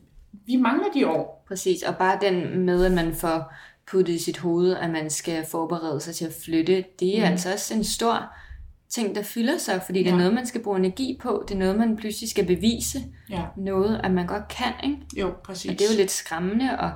Vi 0.45 0.55
mangler 0.55 0.87
de 0.93 1.07
år. 1.07 1.43
Præcis, 1.47 1.83
og 1.83 1.95
bare 1.97 2.17
den 2.21 2.59
med, 2.65 2.85
at 2.85 2.91
man 2.91 3.15
får 3.15 3.53
puttet 3.91 4.13
i 4.13 4.23
sit 4.23 4.37
hoved, 4.37 4.75
at 4.75 4.89
man 4.89 5.09
skal 5.09 5.45
forberede 5.51 6.01
sig 6.01 6.15
til 6.15 6.25
at 6.25 6.33
flytte, 6.45 6.85
det 6.99 7.15
er 7.17 7.21
Mm. 7.21 7.25
mm. 7.27 7.31
altså 7.31 7.53
også 7.53 7.73
en 7.73 7.83
stor 7.83 8.23
ting, 8.89 9.15
der 9.15 9.23
fylder 9.23 9.57
sig, 9.57 9.81
fordi 9.85 9.99
det 9.99 10.07
er 10.07 10.11
Ja. 10.11 10.17
noget, 10.17 10.33
man 10.33 10.45
skal 10.45 10.63
bruge 10.63 10.77
energi 10.79 11.19
på, 11.21 11.43
det 11.47 11.53
er 11.55 11.59
noget, 11.59 11.75
man 11.77 11.97
pludselig 11.97 12.29
skal 12.29 12.45
bevise, 12.45 12.99
Ja, 13.29 13.41
noget, 13.57 14.01
at 14.03 14.11
man 14.11 14.27
godt 14.27 14.47
kan, 14.47 14.73
ikke? 14.83 14.97
jo, 15.17 15.33
præcis. 15.43 15.71
Og 15.71 15.79
det 15.79 15.85
er 15.89 15.93
jo 15.93 15.97
lidt 15.97 16.11
skræmmende 16.11 16.77
at 16.79 16.89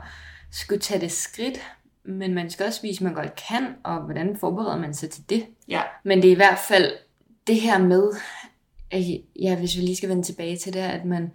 skulle 0.52 0.80
tage 0.80 1.02
det 1.02 1.12
skridt, 1.12 1.60
men 2.06 2.34
man 2.34 2.50
skal 2.50 2.66
også 2.66 2.82
vise, 2.82 2.98
at 2.98 3.02
man 3.02 3.14
godt 3.14 3.36
kan, 3.50 3.68
og 3.84 4.00
hvordan 4.02 4.38
forbereder 4.40 4.78
man 4.78 4.94
sig 4.94 5.10
til 5.10 5.30
det. 5.30 5.46
Ja, 5.68 5.82
Men 6.04 6.22
det 6.22 6.28
er 6.28 6.32
i 6.32 6.36
hvert 6.36 6.60
fald 6.68 6.92
det 7.48 7.62
her 7.62 7.78
med, 7.78 8.12
at, 8.92 9.02
ja, 9.42 9.56
hvis 9.56 9.76
vi 9.78 9.82
lige 9.82 9.96
skal 9.96 10.10
vende 10.10 10.24
tilbage 10.24 10.58
til 10.58 10.74
det, 10.74 10.80
at 10.80 11.06
man 11.06 11.32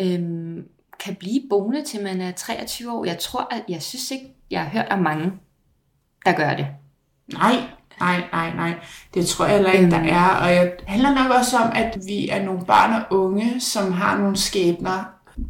øhm, 0.00 0.64
kan 1.04 1.14
blive 1.14 1.42
boende 1.50 1.84
til 1.84 2.02
man 2.02 2.20
er 2.20 2.32
23 2.32 2.92
år. 2.92 3.04
Jeg 3.04 3.18
tror, 3.18 3.48
at 3.54 3.62
jeg 3.68 3.82
synes 3.82 4.10
ikke, 4.10 4.34
jeg 4.50 4.60
har 4.62 4.68
hørt 4.70 4.86
om 4.90 4.98
mange, 4.98 5.32
der 6.26 6.32
gør 6.32 6.54
det. 6.56 6.66
Nej, 7.32 7.54
nej, 8.00 8.22
nej, 8.32 8.54
nej. 8.54 8.74
Det 9.14 9.26
tror 9.26 9.44
jeg 9.44 9.54
heller 9.54 9.72
ikke, 9.72 9.90
der 9.90 9.98
Øhm. 10.00 10.08
er. 10.08 10.28
Og 10.42 10.50
jeg 10.54 10.72
handler 10.86 11.14
nok 11.14 11.36
også 11.38 11.56
om, 11.56 11.72
at 11.74 11.98
vi 12.06 12.28
er 12.28 12.42
nogle 12.44 12.66
børn 12.66 12.92
og 13.10 13.18
unge, 13.24 13.60
som 13.60 13.92
har 13.92 14.18
nogle 14.18 14.36
skæbner. 14.36 15.04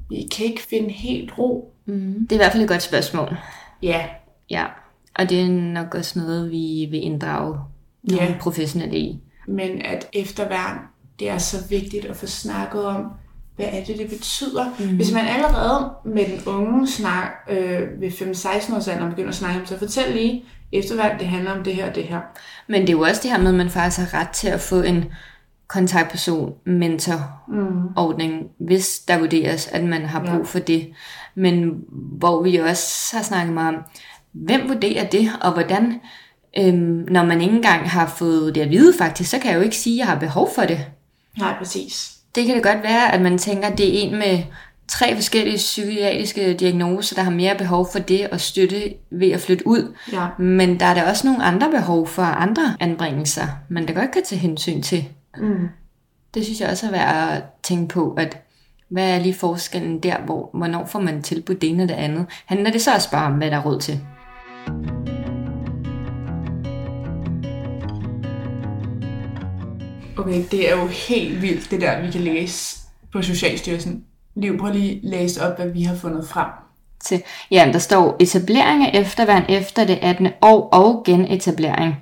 Vi 0.08 0.28
kan 0.36 0.46
ikke 0.46 0.62
finde 0.62 0.90
helt 0.90 1.38
ro. 1.38 1.74
Mm. 1.86 2.14
Det 2.20 2.32
er 2.32 2.36
i 2.36 2.38
hvert 2.38 2.52
fald 2.52 2.62
et 2.62 2.68
godt 2.68 2.82
spørgsmål. 2.82 3.36
Ja, 3.82 4.06
Ja, 4.50 4.64
og 5.18 5.30
det 5.30 5.40
er 5.42 5.48
nok 5.48 5.94
også 5.94 6.18
noget, 6.18 6.50
vi 6.50 6.86
vil 6.90 7.02
inddrage 7.04 7.58
nogle 8.02 8.24
Ja. 8.24 8.34
professionelle 8.40 8.98
i. 8.98 9.20
men 9.48 9.82
at 9.84 10.06
efterværn, 10.12 10.78
det 11.18 11.30
er 11.30 11.38
så 11.38 11.56
vigtigt 11.70 12.04
at 12.04 12.16
få 12.16 12.26
snakket 12.26 12.84
om, 12.86 13.04
hvad 13.56 13.66
er 13.72 13.84
det, 13.84 13.98
det 13.98 14.08
betyder. 14.08 14.64
Mm. 14.78 14.96
Hvis 14.96 15.12
man 15.12 15.24
allerede 15.26 15.90
med 16.04 16.24
den 16.24 16.40
unge 16.46 16.88
snak, 16.88 17.28
øh, 17.50 18.00
ved 18.00 18.10
5-16 18.10 18.74
års 18.76 18.88
alder 18.88 19.10
begynder 19.10 19.28
at 19.28 19.34
snakke 19.34 19.60
om, 19.60 19.66
så 19.66 19.78
fortæl 19.78 20.12
lige, 20.12 20.44
efterværn, 20.72 21.18
det 21.18 21.26
handler 21.28 21.52
om 21.52 21.64
det 21.64 21.74
her 21.74 21.88
og 21.88 21.94
det 21.94 22.04
her. 22.04 22.20
Men 22.68 22.80
det 22.82 22.88
er 22.88 22.92
jo 22.92 23.00
også 23.00 23.20
det 23.22 23.30
her 23.30 23.38
med, 23.38 23.48
at 23.48 23.54
man 23.54 23.70
faktisk 23.70 24.00
har 24.12 24.20
ret 24.20 24.28
til 24.28 24.48
at 24.48 24.60
få 24.60 24.82
en 24.82 25.04
kontaktperson, 25.68 26.52
mentor, 26.66 27.42
Mm. 27.48 27.88
ordning, 27.96 28.46
hvis 28.58 28.98
der 29.08 29.18
vurderes, 29.18 29.66
at 29.66 29.84
man 29.84 30.04
har 30.04 30.20
brug 30.20 30.28
Ja. 30.38 30.42
for 30.44 30.58
det. 30.58 30.92
Men 31.34 31.74
hvor 31.92 32.42
vi 32.42 32.56
også 32.56 33.16
har 33.16 33.22
snakket 33.22 33.54
meget 33.54 33.76
om, 33.76 33.82
hvem 34.34 34.68
vurderer 34.68 35.04
det, 35.04 35.30
og 35.40 35.52
hvordan, 35.52 36.00
øhm, 36.58 37.06
når 37.08 37.24
man 37.24 37.40
ikke 37.40 37.56
engang 37.56 37.90
har 37.90 38.06
fået 38.06 38.54
det 38.54 38.60
at 38.60 38.70
vide 38.70 38.94
faktisk, 38.98 39.30
så 39.30 39.38
kan 39.38 39.50
jeg 39.50 39.56
jo 39.56 39.62
ikke 39.62 39.76
sige, 39.76 39.94
at 39.94 39.98
jeg 39.98 40.06
har 40.06 40.18
behov 40.18 40.48
for 40.54 40.62
det. 40.62 40.86
Nej, 41.38 41.54
præcis. 41.58 42.10
Det 42.34 42.46
kan 42.46 42.54
det 42.54 42.62
godt 42.62 42.82
være, 42.82 43.12
at 43.12 43.20
man 43.20 43.38
tænker, 43.38 43.68
at 43.68 43.78
det 43.78 43.88
er 43.88 44.02
en 44.02 44.18
med 44.18 44.38
tre 44.88 45.14
forskellige 45.14 45.56
psykiatriske 45.56 46.54
diagnoser, 46.54 47.16
der 47.16 47.22
har 47.22 47.30
mere 47.30 47.54
behov 47.58 47.88
for 47.92 47.98
det 47.98 48.28
og 48.30 48.40
støtte 48.40 48.94
ved 49.10 49.30
at 49.30 49.40
flytte 49.40 49.66
ud. 49.66 49.94
Ja. 50.12 50.26
Men 50.38 50.80
der 50.80 50.86
er 50.86 50.94
da 50.94 51.10
også 51.10 51.26
nogle 51.26 51.44
andre 51.44 51.70
behov 51.70 52.06
for 52.06 52.22
andre 52.22 52.76
anbringelser, 52.80 53.46
man 53.68 53.86
da 53.86 53.92
godt 53.92 54.10
kan 54.10 54.22
tage 54.24 54.38
hensyn 54.38 54.82
til. 54.82 55.04
Mm. 55.38 55.68
Det 56.34 56.44
synes 56.44 56.60
jeg 56.60 56.68
også 56.68 56.86
er 56.86 56.90
værd 56.90 57.36
at 57.36 57.42
tænke 57.62 57.94
på, 57.94 58.14
at 58.18 58.38
hvad 58.88 59.10
er 59.10 59.18
lige 59.18 59.34
forskellen 59.34 59.98
der, 59.98 60.18
hvor, 60.18 60.50
hvornår 60.54 60.86
får 60.86 61.00
man 61.00 61.22
tilbudt 61.22 61.60
det 61.60 61.70
ene 61.70 61.82
og 61.82 61.88
det 61.88 61.94
andet? 61.94 62.26
Handler 62.46 62.70
det 62.70 62.82
så 62.82 62.94
også 62.94 63.10
bare 63.10 63.26
om, 63.26 63.32
hvad 63.32 63.50
der 63.50 63.56
er 63.56 63.62
råd 63.62 63.80
til? 63.80 64.00
Okay, 70.18 70.44
det 70.50 70.70
er 70.70 70.76
jo 70.76 70.86
helt 70.86 71.42
vildt, 71.42 71.70
det 71.70 71.80
der, 71.80 72.00
vi 72.00 72.10
kan 72.10 72.20
læse 72.20 72.78
på 73.12 73.22
Socialstyrelsen. 73.22 74.04
Liv, 74.36 74.58
prøv 74.58 74.72
lige 74.72 74.92
at 74.92 74.98
læse 75.02 75.42
op, 75.46 75.56
hvad 75.56 75.68
vi 75.68 75.82
har 75.82 75.96
fundet 75.96 76.28
frem. 76.28 76.46
Til, 77.04 77.22
ja, 77.50 77.70
der 77.72 77.78
står 77.78 78.16
etablering 78.20 78.84
af 78.84 79.00
efterværn 79.00 79.44
efter 79.48 79.84
det 79.84 79.98
18. 80.02 80.28
år 80.42 80.68
og 80.68 81.02
genetablering. 81.06 81.94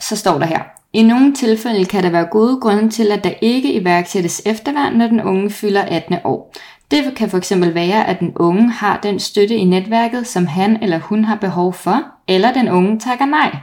Så 0.00 0.16
står 0.16 0.38
der 0.38 0.46
her. 0.46 0.62
I 0.92 1.02
nogle 1.02 1.34
tilfælde 1.34 1.84
kan 1.84 2.02
der 2.02 2.10
være 2.10 2.28
gode 2.30 2.60
grunde 2.60 2.90
til, 2.90 3.12
at 3.12 3.24
der 3.24 3.32
ikke 3.40 3.72
iværksættes 3.72 4.42
efterværn, 4.46 4.94
når 4.96 5.06
den 5.06 5.22
unge 5.22 5.50
fylder 5.50 5.82
18 5.82 6.16
år. 6.24 6.54
Det 6.90 7.14
kan 7.16 7.28
fx 7.28 7.52
være, 7.56 8.06
at 8.06 8.20
den 8.20 8.32
unge 8.36 8.70
har 8.70 9.00
den 9.02 9.20
støtte 9.20 9.56
i 9.56 9.64
netværket, 9.64 10.26
som 10.26 10.46
han 10.46 10.82
eller 10.82 10.98
hun 10.98 11.24
har 11.24 11.36
behov 11.36 11.72
for, 11.72 12.02
eller 12.28 12.52
den 12.52 12.68
unge 12.68 12.98
takker 12.98 13.26
nej. 13.26 13.56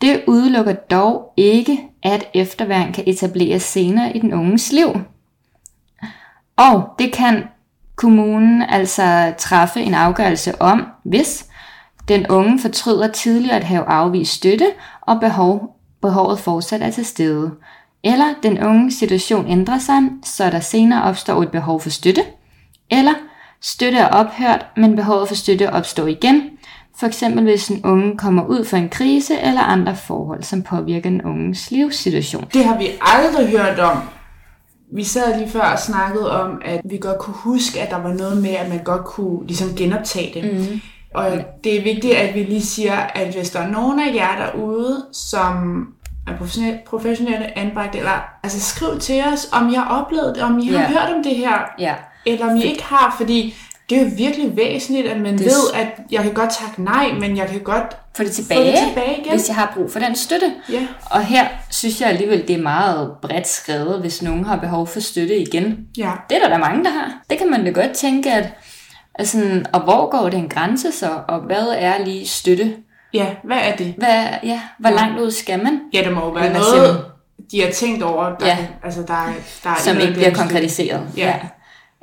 Det 0.00 0.24
udelukker 0.26 0.72
dog 0.72 1.32
ikke, 1.36 1.80
at 2.02 2.24
efterværn 2.34 2.92
kan 2.92 3.04
etableres 3.06 3.62
senere 3.62 4.16
i 4.16 4.18
den 4.18 4.34
unges 4.34 4.72
liv. 4.72 4.88
Og 6.56 6.88
det 6.98 7.12
kan 7.12 7.44
kommunen 7.96 8.62
altså 8.62 9.34
træffe 9.38 9.80
en 9.80 9.94
afgørelse 9.94 10.62
om, 10.62 10.86
hvis 11.04 11.46
den 12.08 12.26
unge 12.26 12.58
fortryder 12.58 13.08
tidligere 13.08 13.56
at 13.56 13.64
have 13.64 13.84
afvist 13.84 14.32
støtte, 14.32 14.66
og 15.00 15.20
behov, 15.20 15.76
behovet 16.02 16.38
fortsat 16.38 16.82
er 16.82 16.90
til 16.90 17.04
stede. 17.04 17.52
Eller 18.04 18.34
den 18.42 18.64
unge 18.64 18.92
situation 18.92 19.46
ændrer 19.48 19.78
sig, 19.78 20.02
så 20.24 20.50
der 20.50 20.60
senere 20.60 21.02
opstår 21.02 21.42
et 21.42 21.50
behov 21.50 21.80
for 21.80 21.90
støtte. 21.90 22.22
Eller 22.90 23.14
støtte 23.60 23.98
er 23.98 24.08
ophørt, 24.08 24.66
men 24.76 24.96
behovet 24.96 25.28
for 25.28 25.34
støtte 25.34 25.72
opstår 25.72 26.06
igen. 26.06 26.42
For 26.98 27.06
eksempel 27.06 27.44
hvis 27.44 27.68
en 27.68 27.86
unge 27.86 28.18
kommer 28.18 28.44
ud 28.46 28.64
for 28.64 28.76
en 28.76 28.88
krise 28.88 29.40
eller 29.40 29.60
andre 29.60 29.96
forhold, 29.96 30.42
som 30.42 30.62
påvirker 30.62 31.10
den 31.10 31.22
unges 31.22 31.70
livssituation. 31.70 32.44
Det 32.54 32.64
har 32.64 32.78
vi 32.78 32.88
aldrig 33.00 33.48
hørt 33.48 33.78
om. 33.78 33.98
vi 34.92 35.04
sad 35.04 35.38
lige 35.38 35.50
før 35.50 35.60
og 35.60 35.78
snakkede 35.78 36.42
om, 36.42 36.62
at 36.64 36.80
vi 36.84 36.98
godt 36.98 37.18
kunne 37.18 37.36
huske, 37.36 37.80
at 37.80 37.90
der 37.90 38.02
var 38.02 38.12
noget 38.12 38.42
med, 38.42 38.50
at 38.50 38.68
man 38.68 38.84
godt 38.84 39.04
kunne 39.04 39.46
ligesom 39.46 39.68
genoptage 39.76 40.40
det. 40.40 40.54
Mm. 40.54 40.80
Og 41.14 41.26
det 41.64 41.78
er 41.78 41.82
vigtigt, 41.82 42.14
at 42.14 42.34
vi 42.34 42.42
lige 42.42 42.62
siger, 42.62 42.96
at 42.96 43.34
hvis 43.34 43.50
der 43.50 43.60
er 43.60 43.70
nogen 43.70 44.00
af 44.00 44.14
jer 44.14 44.46
derude, 44.46 45.04
som 45.12 45.86
er 46.26 46.32
professionelle, 46.86 47.58
anbragte, 47.58 47.98
eller 47.98 48.28
altså 48.42 48.60
skriv 48.60 48.98
til 48.98 49.22
os, 49.32 49.48
om 49.52 49.68
har 49.74 49.88
oplevet 50.02 50.34
det, 50.34 50.42
om 50.42 50.58
I 50.58 50.68
har 50.68 50.80
Ja. 50.80 50.86
hørt 50.88 51.14
om 51.16 51.22
det 51.22 51.36
her, 51.36 51.58
Ja. 51.78 51.94
eller 52.26 52.50
om 52.50 52.56
I 52.56 52.62
ikke 52.62 52.84
har, 52.84 53.14
fordi 53.18 53.54
det 53.90 53.98
er 53.98 54.02
jo 54.02 54.10
virkelig 54.16 54.56
væsentligt, 54.56 55.06
at 55.06 55.20
man 55.20 55.38
Det- 55.38 55.44
ved, 55.46 55.72
at 55.74 55.86
jeg 56.10 56.22
kan 56.22 56.32
godt 56.34 56.50
takke 56.50 56.82
nej, 56.84 57.12
men 57.20 57.36
jeg 57.36 57.48
kan 57.48 57.60
godt 57.60 57.96
Få 58.16 58.22
det 58.22 58.28
få 58.30 58.34
tilbage, 58.34 58.70
det 58.72 58.78
tilbage 58.88 59.20
igen. 59.20 59.30
hvis 59.30 59.48
jeg 59.48 59.56
har 59.56 59.72
brug 59.76 59.92
for 59.92 59.98
den 59.98 60.16
støtte. 60.16 60.52
Ja, 60.72 60.86
Og 61.10 61.22
her 61.24 61.46
synes 61.70 62.00
jeg 62.00 62.08
alligevel, 62.08 62.48
det 62.48 62.56
er 62.58 62.62
meget 62.62 63.10
bredt 63.22 63.48
skrevet, 63.48 64.00
hvis 64.00 64.22
nogen 64.22 64.44
har 64.44 64.56
behov 64.56 64.86
for 64.86 65.00
støtte 65.00 65.36
igen. 65.36 65.78
ja, 65.98 66.10
Det 66.30 66.36
er 66.36 66.40
der 66.40 66.48
da 66.48 66.58
mange, 66.58 66.84
der 66.84 66.90
har. 66.90 67.12
Det 67.30 67.38
kan 67.38 67.50
man 67.50 67.64
da 67.64 67.70
godt 67.70 67.92
tænke, 67.92 68.32
at, 68.32 68.48
sådan, 69.26 69.66
og 69.72 69.80
hvor 69.80 70.10
går 70.10 70.28
den 70.28 70.48
grænse 70.48 70.92
så, 70.92 71.10
og 71.28 71.40
hvad 71.40 71.66
er 71.78 72.04
lige 72.04 72.26
støtte? 72.26 72.76
Ja, 73.16 73.34
hvad 73.44 73.56
er 73.62 73.76
det? 73.76 73.94
Hvad, 73.98 74.24
ja, 74.42 74.60
hvor 74.78 74.90
langt 74.90 75.20
ud 75.20 75.30
skal 75.30 75.62
man? 75.64 75.80
Ja, 75.92 76.02
der 76.02 76.10
må 76.10 76.20
jo 76.20 76.30
være 76.30 76.52
noget, 76.52 77.04
de 77.50 77.62
har 77.62 77.70
tænkt 77.70 78.02
over, 78.02 78.24
der, 78.36 78.46
Ja. 78.46 78.56
ja. 78.60 78.66
altså 78.84 79.02
der, 79.02 79.14
er- 79.14 79.32
der 79.64 79.70
er 79.70 79.76
som 79.78 79.98
ikke 79.98 80.12
bliver 80.12 80.34
konkretiseret. 80.34 81.08
Ja. 81.16 81.34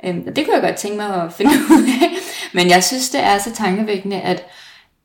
Øhm, 0.04 0.24
og 0.26 0.36
det 0.36 0.44
kunne 0.44 0.54
jeg 0.54 0.62
godt 0.62 0.76
tænke 0.76 0.96
mig 0.96 1.22
at 1.24 1.32
finde 1.32 1.50
ud 1.70 1.82
af. 2.02 2.10
Men 2.56 2.70
jeg 2.70 2.84
synes, 2.84 3.10
det 3.10 3.24
er 3.24 3.38
så 3.38 3.52
tankevækkende, 3.54 4.20
at 4.20 4.46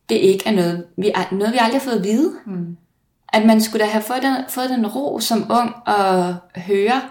det 0.10 0.16
ikke 0.16 0.48
er 0.48 0.52
noget, 0.52 0.86
vi, 0.98 1.12
er, 1.16 1.24
noget, 1.32 1.54
vi 1.54 1.58
aldrig 1.62 1.82
har 1.82 1.86
fået 1.90 1.98
at 1.98 2.04
vide. 2.04 2.34
Mm. 2.46 2.78
At 3.34 3.46
man 3.46 3.62
skulle 3.62 3.86
da 3.86 3.90
have 3.92 4.04
fået 4.04 4.22
den, 4.22 4.36
fået 4.50 4.70
den 4.70 4.88
ro 4.88 5.20
som 5.20 5.52
ung 5.52 5.76
og 5.88 6.36
høre 6.56 7.02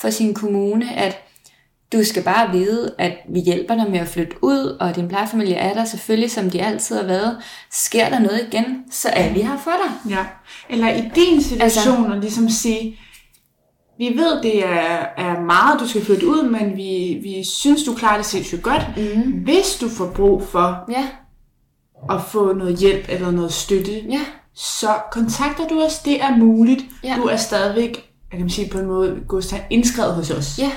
fra 0.00 0.10
sin 0.10 0.34
kommune, 0.34 0.94
at 0.96 1.18
du 1.92 2.04
skal 2.04 2.22
bare 2.22 2.52
vide, 2.52 2.94
at 2.98 3.12
vi 3.32 3.40
hjælper 3.40 3.74
dig 3.74 3.90
med 3.90 3.98
at 3.98 4.08
flytte 4.08 4.36
ud, 4.44 4.76
og 4.80 4.96
din 4.96 5.08
plejefamilie 5.08 5.54
er 5.54 5.74
der 5.74 5.84
selvfølgelig, 5.84 6.30
som 6.30 6.50
de 6.50 6.62
altid 6.62 6.96
har 6.96 7.04
været. 7.06 7.36
Sker 7.70 8.08
der 8.08 8.18
noget 8.18 8.48
igen, 8.52 8.84
så 8.90 9.08
er 9.12 9.32
vi 9.32 9.40
her 9.40 9.58
for 9.58 9.72
dig. 9.84 10.10
Ja. 10.10 10.24
Eller 10.68 10.88
i 10.88 11.10
din 11.14 11.42
situation, 11.42 12.04
altså, 12.04 12.12
at 12.14 12.20
ligesom 12.20 12.48
sige, 12.48 12.98
vi 13.98 14.12
ved, 14.16 14.42
det 14.42 14.66
er, 14.66 15.06
er 15.16 15.40
meget, 15.40 15.80
du 15.80 15.88
skal 15.88 16.04
flytte 16.04 16.26
ud, 16.28 16.42
men 16.42 16.76
vi, 16.76 17.18
vi 17.22 17.44
synes, 17.44 17.84
du 17.84 17.94
klarer 17.94 18.16
det 18.16 18.26
sindssygt 18.26 18.62
godt. 18.62 18.82
Mm. 18.96 19.32
Hvis 19.32 19.76
du 19.80 19.88
får 19.88 20.06
brug 20.06 20.42
for 20.42 20.84
Ja, 20.90 21.06
at 22.10 22.22
få 22.22 22.52
noget 22.52 22.76
hjælp 22.76 23.06
eller 23.08 23.30
noget 23.30 23.52
støtte, 23.52 23.92
ja, 24.10 24.20
så 24.54 24.88
kontakter 25.12 25.68
du 25.68 25.82
os. 25.82 25.98
Det 25.98 26.22
er 26.22 26.36
muligt. 26.36 26.84
Ja. 27.04 27.16
Du 27.16 27.22
er 27.22 27.36
stadigvæk, 27.36 28.10
jeg 28.32 28.38
kan 28.38 28.50
sige 28.50 28.70
på 28.70 28.78
en 28.78 28.86
måde, 28.86 29.16
Gustav, 29.28 29.60
indskrevet 29.70 30.14
hos 30.14 30.30
os. 30.30 30.58
ja. 30.58 30.70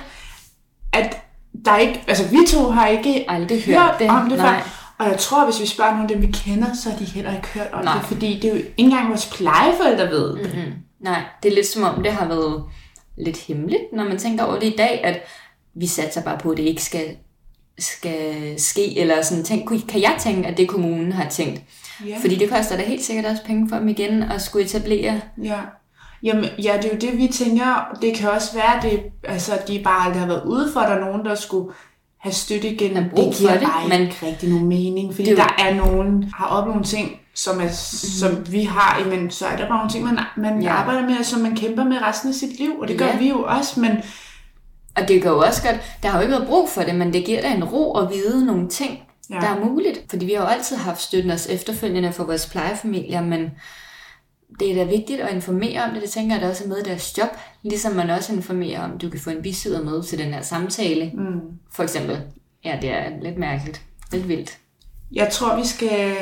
At 0.93 1.17
der 1.65 1.77
ikke, 1.77 2.03
altså 2.08 2.27
vi 2.27 2.38
to 2.47 2.69
har 2.69 2.88
ikke 2.88 3.25
Aldrig 3.27 3.62
hørt 3.63 3.77
hørt 3.77 3.95
det. 3.99 4.10
om 4.10 4.29
det 4.29 4.38
Nej. 4.38 4.56
før. 4.62 4.69
Og 4.99 5.10
jeg 5.10 5.17
tror, 5.19 5.45
hvis 5.45 5.62
vi 5.62 5.65
spørger 5.65 5.91
nogle 5.91 6.03
af 6.03 6.10
dem, 6.10 6.21
vi 6.21 6.32
kender, 6.32 6.67
så 6.84 6.89
har 6.89 6.97
de 6.97 7.06
heller 7.06 7.36
ikke 7.36 7.47
hørt 7.47 7.67
om 7.73 7.84
Nej. 7.84 7.97
det, 7.97 8.06
fordi 8.06 8.34
det 8.39 8.45
er 8.45 8.49
jo 8.49 8.56
ikke 8.56 8.73
engang 8.77 9.10
vores 9.10 9.25
plejeforældre 9.38 10.08
ved. 10.10 10.36
det. 10.38 10.51
Mm. 10.56 10.73
Nej, 10.99 11.21
det 11.43 11.51
er 11.51 11.56
lidt 11.56 11.67
som 11.67 11.84
om, 11.84 12.03
det 12.03 12.12
har 12.12 12.27
været 12.27 12.63
lidt 13.17 13.38
hemmeligt, 13.38 13.82
når 13.93 14.03
man 14.03 14.17
tænker 14.17 14.43
over 14.43 14.60
det 14.60 14.67
i 14.67 14.75
dag, 14.77 15.01
at 15.03 15.19
vi 15.75 15.88
satser 15.88 16.23
bare 16.23 16.38
på, 16.38 16.51
at 16.51 16.58
det 16.58 16.63
ikke 16.63 16.84
skal, 16.84 17.17
skal 17.79 18.34
ske, 18.60 18.99
eller 18.99 19.21
sådan 19.21 19.43
tænk, 19.43 19.88
kan 19.88 20.01
jeg 20.01 20.15
tænke, 20.19 20.47
at 20.47 20.58
det 20.58 20.67
kommunen 20.67 21.12
har 21.12 21.29
tænkt? 21.29 21.62
Ja. 22.08 22.17
Fordi 22.21 22.36
det 22.36 22.49
koster 22.49 22.77
da 22.77 22.84
helt 22.84 23.03
sikkert 23.03 23.25
også 23.25 23.43
penge 23.45 23.69
for 23.69 23.75
dem 23.77 23.88
igen 23.88 24.23
at 24.23 24.41
skulle 24.41 24.65
etablere. 24.65 25.21
Ja. 25.43 25.60
Jamen, 26.23 26.45
ja, 26.63 26.77
det 26.81 26.86
er 26.86 26.89
jo 26.95 26.99
det, 27.12 27.17
vi 27.17 27.27
tænker. 27.27 27.97
Det 28.01 28.15
kan 28.15 28.29
også 28.29 28.53
være, 28.53 28.77
at 28.77 28.83
det, 28.83 28.99
altså, 29.23 29.51
de 29.67 29.81
bare 29.83 30.05
aldrig 30.05 30.19
har 30.19 30.27
været 30.27 30.43
ude 30.45 30.69
for, 30.73 30.79
at 30.79 30.89
der 30.89 30.95
er 30.95 31.05
nogen, 31.05 31.25
der 31.25 31.36
skulle 31.36 31.73
have 32.17 32.33
støtte 32.33 32.67
igen. 32.69 33.09
Brug 33.15 33.25
det 33.25 33.36
giver 33.38 33.51
for 33.51 33.57
det, 33.59 33.67
bare 33.89 34.01
ikke 34.01 34.15
rigtig 34.25 34.49
nogen 34.49 34.67
mening, 34.67 35.13
fordi 35.15 35.29
Det 35.29 35.39
er 35.39 35.43
jo- 35.43 35.49
der 35.57 35.63
er 35.63 35.75
nogen, 35.75 36.31
har 36.38 36.45
oplevet 36.45 36.67
nogle 36.75 36.83
ting, 36.83 37.19
som, 37.36 37.62
er, 37.62 37.69
som 38.19 38.51
vi 38.51 38.63
har, 38.63 39.05
men 39.09 39.31
så 39.31 39.45
er 39.45 39.55
der 39.57 39.67
bare 39.67 39.77
nogle 39.77 39.91
ting, 39.91 40.03
man, 40.05 40.19
man 40.38 40.62
Ja. 40.62 40.69
arbejder 40.71 41.01
med, 41.09 41.23
som 41.23 41.41
man 41.41 41.55
kæmper 41.55 41.83
med 41.83 41.97
resten 42.01 42.29
af 42.29 42.36
sit 42.36 42.59
liv, 42.59 42.71
og 42.81 42.88
det 42.88 42.97
gør 42.97 43.05
Ja. 43.05 43.17
vi 43.17 43.29
jo 43.29 43.43
også, 43.43 43.79
men 43.79 43.91
Og 44.95 45.07
det 45.07 45.21
kan 45.21 45.31
jo 45.31 45.39
også 45.39 45.62
godt, 45.63 45.75
der 46.03 46.09
har 46.09 46.17
jo 46.17 46.21
ikke 46.21 46.31
været 46.31 46.47
brug 46.47 46.69
for 46.69 46.81
det, 46.81 46.95
men 46.95 47.13
det 47.13 47.25
giver 47.25 47.41
da 47.41 47.53
en 47.53 47.63
ro 47.63 47.97
at 47.97 48.09
vide 48.09 48.45
nogle 48.45 48.69
ting. 48.69 48.99
Ja. 49.29 49.36
der 49.36 49.47
er 49.47 49.59
muligt. 49.65 49.99
Fordi 50.09 50.25
vi 50.25 50.33
har 50.33 50.41
jo 50.41 50.47
altid 50.47 50.75
haft 50.77 51.01
støtten 51.01 51.31
os 51.31 51.47
efterfølgende 51.49 52.12
for 52.12 52.23
vores 52.23 52.45
plejefamilier, 52.49 53.21
men 53.21 53.51
det 54.59 54.71
er 54.71 54.75
da 54.75 54.83
vigtigt 54.83 55.21
at 55.21 55.33
informere 55.35 55.83
om 55.83 55.93
det. 55.93 56.01
Det 56.01 56.09
tænker 56.09 56.35
jeg 56.35 56.41
da 56.41 56.49
også 56.49 56.63
er 56.63 56.67
med 56.67 56.77
i 56.77 56.83
deres 56.83 57.17
job. 57.17 57.27
Ligesom 57.63 57.93
man 57.95 58.09
også 58.09 58.33
informerer 58.33 58.83
om, 58.83 58.97
du 58.97 59.09
kan 59.09 59.19
få 59.19 59.29
en 59.29 59.41
bisidder 59.41 59.83
med 59.83 60.03
til 60.03 60.17
den 60.19 60.33
her 60.33 60.41
samtale. 60.41 61.11
Mm. 61.13 61.39
For 61.71 61.83
eksempel. 61.83 62.19
Ja, 62.65 62.77
det 62.81 62.89
er 62.91 63.09
lidt 63.21 63.37
mærkeligt. 63.37 63.81
Lidt 64.11 64.27
vildt. 64.27 64.57
jeg 65.11 65.29
tror, 65.31 65.55
vi 65.55 65.65
skal 65.67 66.15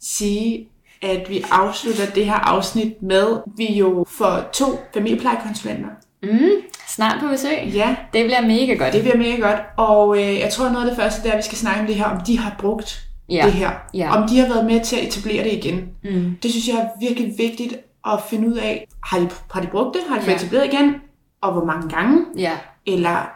sige, 0.00 0.68
at 1.02 1.28
vi 1.28 1.44
afslutter 1.50 2.06
det 2.14 2.26
her 2.26 2.34
afsnit 2.34 3.02
med, 3.02 3.36
vi 3.56 3.72
jo 3.72 4.06
får 4.08 4.50
to 4.52 4.64
familieplejekonsulenter. 4.94 5.88
Mm, 6.22 6.48
snart 6.88 7.20
på 7.20 7.28
besøg. 7.28 7.58
Ja, 7.74 7.96
Det 8.12 8.24
bliver 8.24 8.40
mega 8.40 8.74
godt. 8.74 8.92
Det 8.92 9.02
bliver 9.02 9.16
mega 9.16 9.36
godt, 9.36 9.60
og 9.76 10.18
øh, 10.18 10.38
jeg 10.38 10.52
tror 10.52 10.68
noget 10.70 10.84
af 10.84 10.90
det 10.90 11.02
første, 11.02 11.22
det 11.22 11.28
er, 11.28 11.32
at 11.32 11.38
vi 11.38 11.42
skal 11.42 11.58
snakke 11.58 11.80
om 11.80 11.86
det 11.86 11.94
her, 11.94 12.04
om 12.04 12.20
de 12.20 12.38
har 12.38 12.56
brugt 12.58 13.00
Ja, 13.32 13.42
det 13.46 13.52
her. 13.52 13.70
ja. 13.94 14.16
Om 14.16 14.28
de 14.28 14.38
har 14.38 14.48
været 14.48 14.66
med 14.66 14.84
til 14.84 14.96
at 14.96 15.04
etablere 15.04 15.44
det 15.44 15.52
igen. 15.52 15.88
Mm. 16.04 16.36
Det 16.42 16.50
synes 16.50 16.68
jeg 16.68 16.76
er 16.76 16.88
virkelig 17.00 17.34
vigtigt 17.38 17.74
at 18.06 18.20
finde 18.30 18.48
ud 18.48 18.54
af. 18.56 18.88
Har 19.04 19.18
de, 19.18 19.28
har 19.52 19.60
de 19.60 19.66
brugt 19.66 19.94
det? 19.96 20.02
Har 20.08 20.18
de 20.20 20.24
Ja. 20.30 20.34
etableret 20.36 20.66
igen? 20.72 20.94
Og 21.40 21.52
hvor 21.52 21.64
mange 21.64 21.88
gange? 21.88 22.24
Ja. 22.38 22.52
Eller 22.86 23.30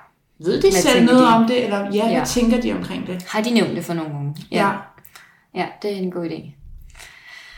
ved 0.44 0.56
de 0.62 0.70
Hvad 0.70 0.80
selv 0.80 1.04
noget 1.04 1.20
de? 1.20 1.26
om 1.34 1.46
det? 1.46 1.64
Eller 1.64 1.78
ja, 1.78 1.90
Ja. 1.92 2.16
hvad 2.16 2.26
tænker 2.26 2.60
de 2.60 2.72
omkring 2.72 3.06
det? 3.06 3.22
Har 3.22 3.40
de 3.42 3.50
nævnt 3.50 3.76
det 3.76 3.84
for 3.84 3.94
nogen? 3.94 4.36
Ja. 4.50 4.70
Ja, 5.54 5.66
det 5.82 5.92
er 5.92 5.96
en 5.96 6.10
god 6.10 6.24
idé. 6.30 6.50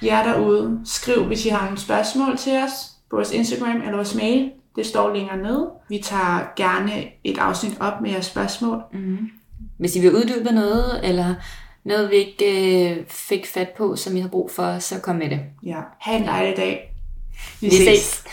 Jer 0.03 0.23
derude, 0.33 0.81
skriv, 0.85 1.25
hvis 1.25 1.47
I 1.47 1.49
har 1.49 1.65
nogle 1.65 1.79
spørgsmål 1.79 2.37
til 2.37 2.53
os 2.57 2.71
på 3.11 3.17
vores 3.17 3.33
Instagram 3.33 3.77
eller 3.77 3.95
vores 3.97 4.15
mail. 4.15 4.51
Det 4.77 4.87
står 4.87 5.15
længere 5.15 5.37
nede. 5.37 5.71
Vi 5.89 5.99
tager 6.05 6.53
gerne 6.57 6.93
et 7.25 7.39
afsnit 7.39 7.77
op 7.81 8.01
med 8.01 8.11
jeres 8.11 8.27
spørgsmål. 8.27 8.83
Hvis 9.79 9.97
I 9.97 10.01
vil 10.01 10.15
uddybe 10.15 10.51
noget, 10.53 11.01
eller 11.03 11.35
noget, 11.89 12.11
vi 12.11 12.17
ikke 12.17 12.91
øh, 12.91 13.07
fik 13.09 13.47
fat 13.47 13.69
på, 13.77 13.97
som 13.97 14.17
I 14.17 14.21
har 14.21 14.29
brug 14.29 14.51
for, 14.51 14.79
så 14.79 15.01
kom 15.01 15.17
med 15.17 15.31
det. 15.31 15.41
Ja. 15.67 15.81
Ha' 16.01 16.17
en 16.17 16.25
dejlig 16.25 16.57
dag. 16.57 16.95
Vi 17.61 17.71
ses. 17.71 18.25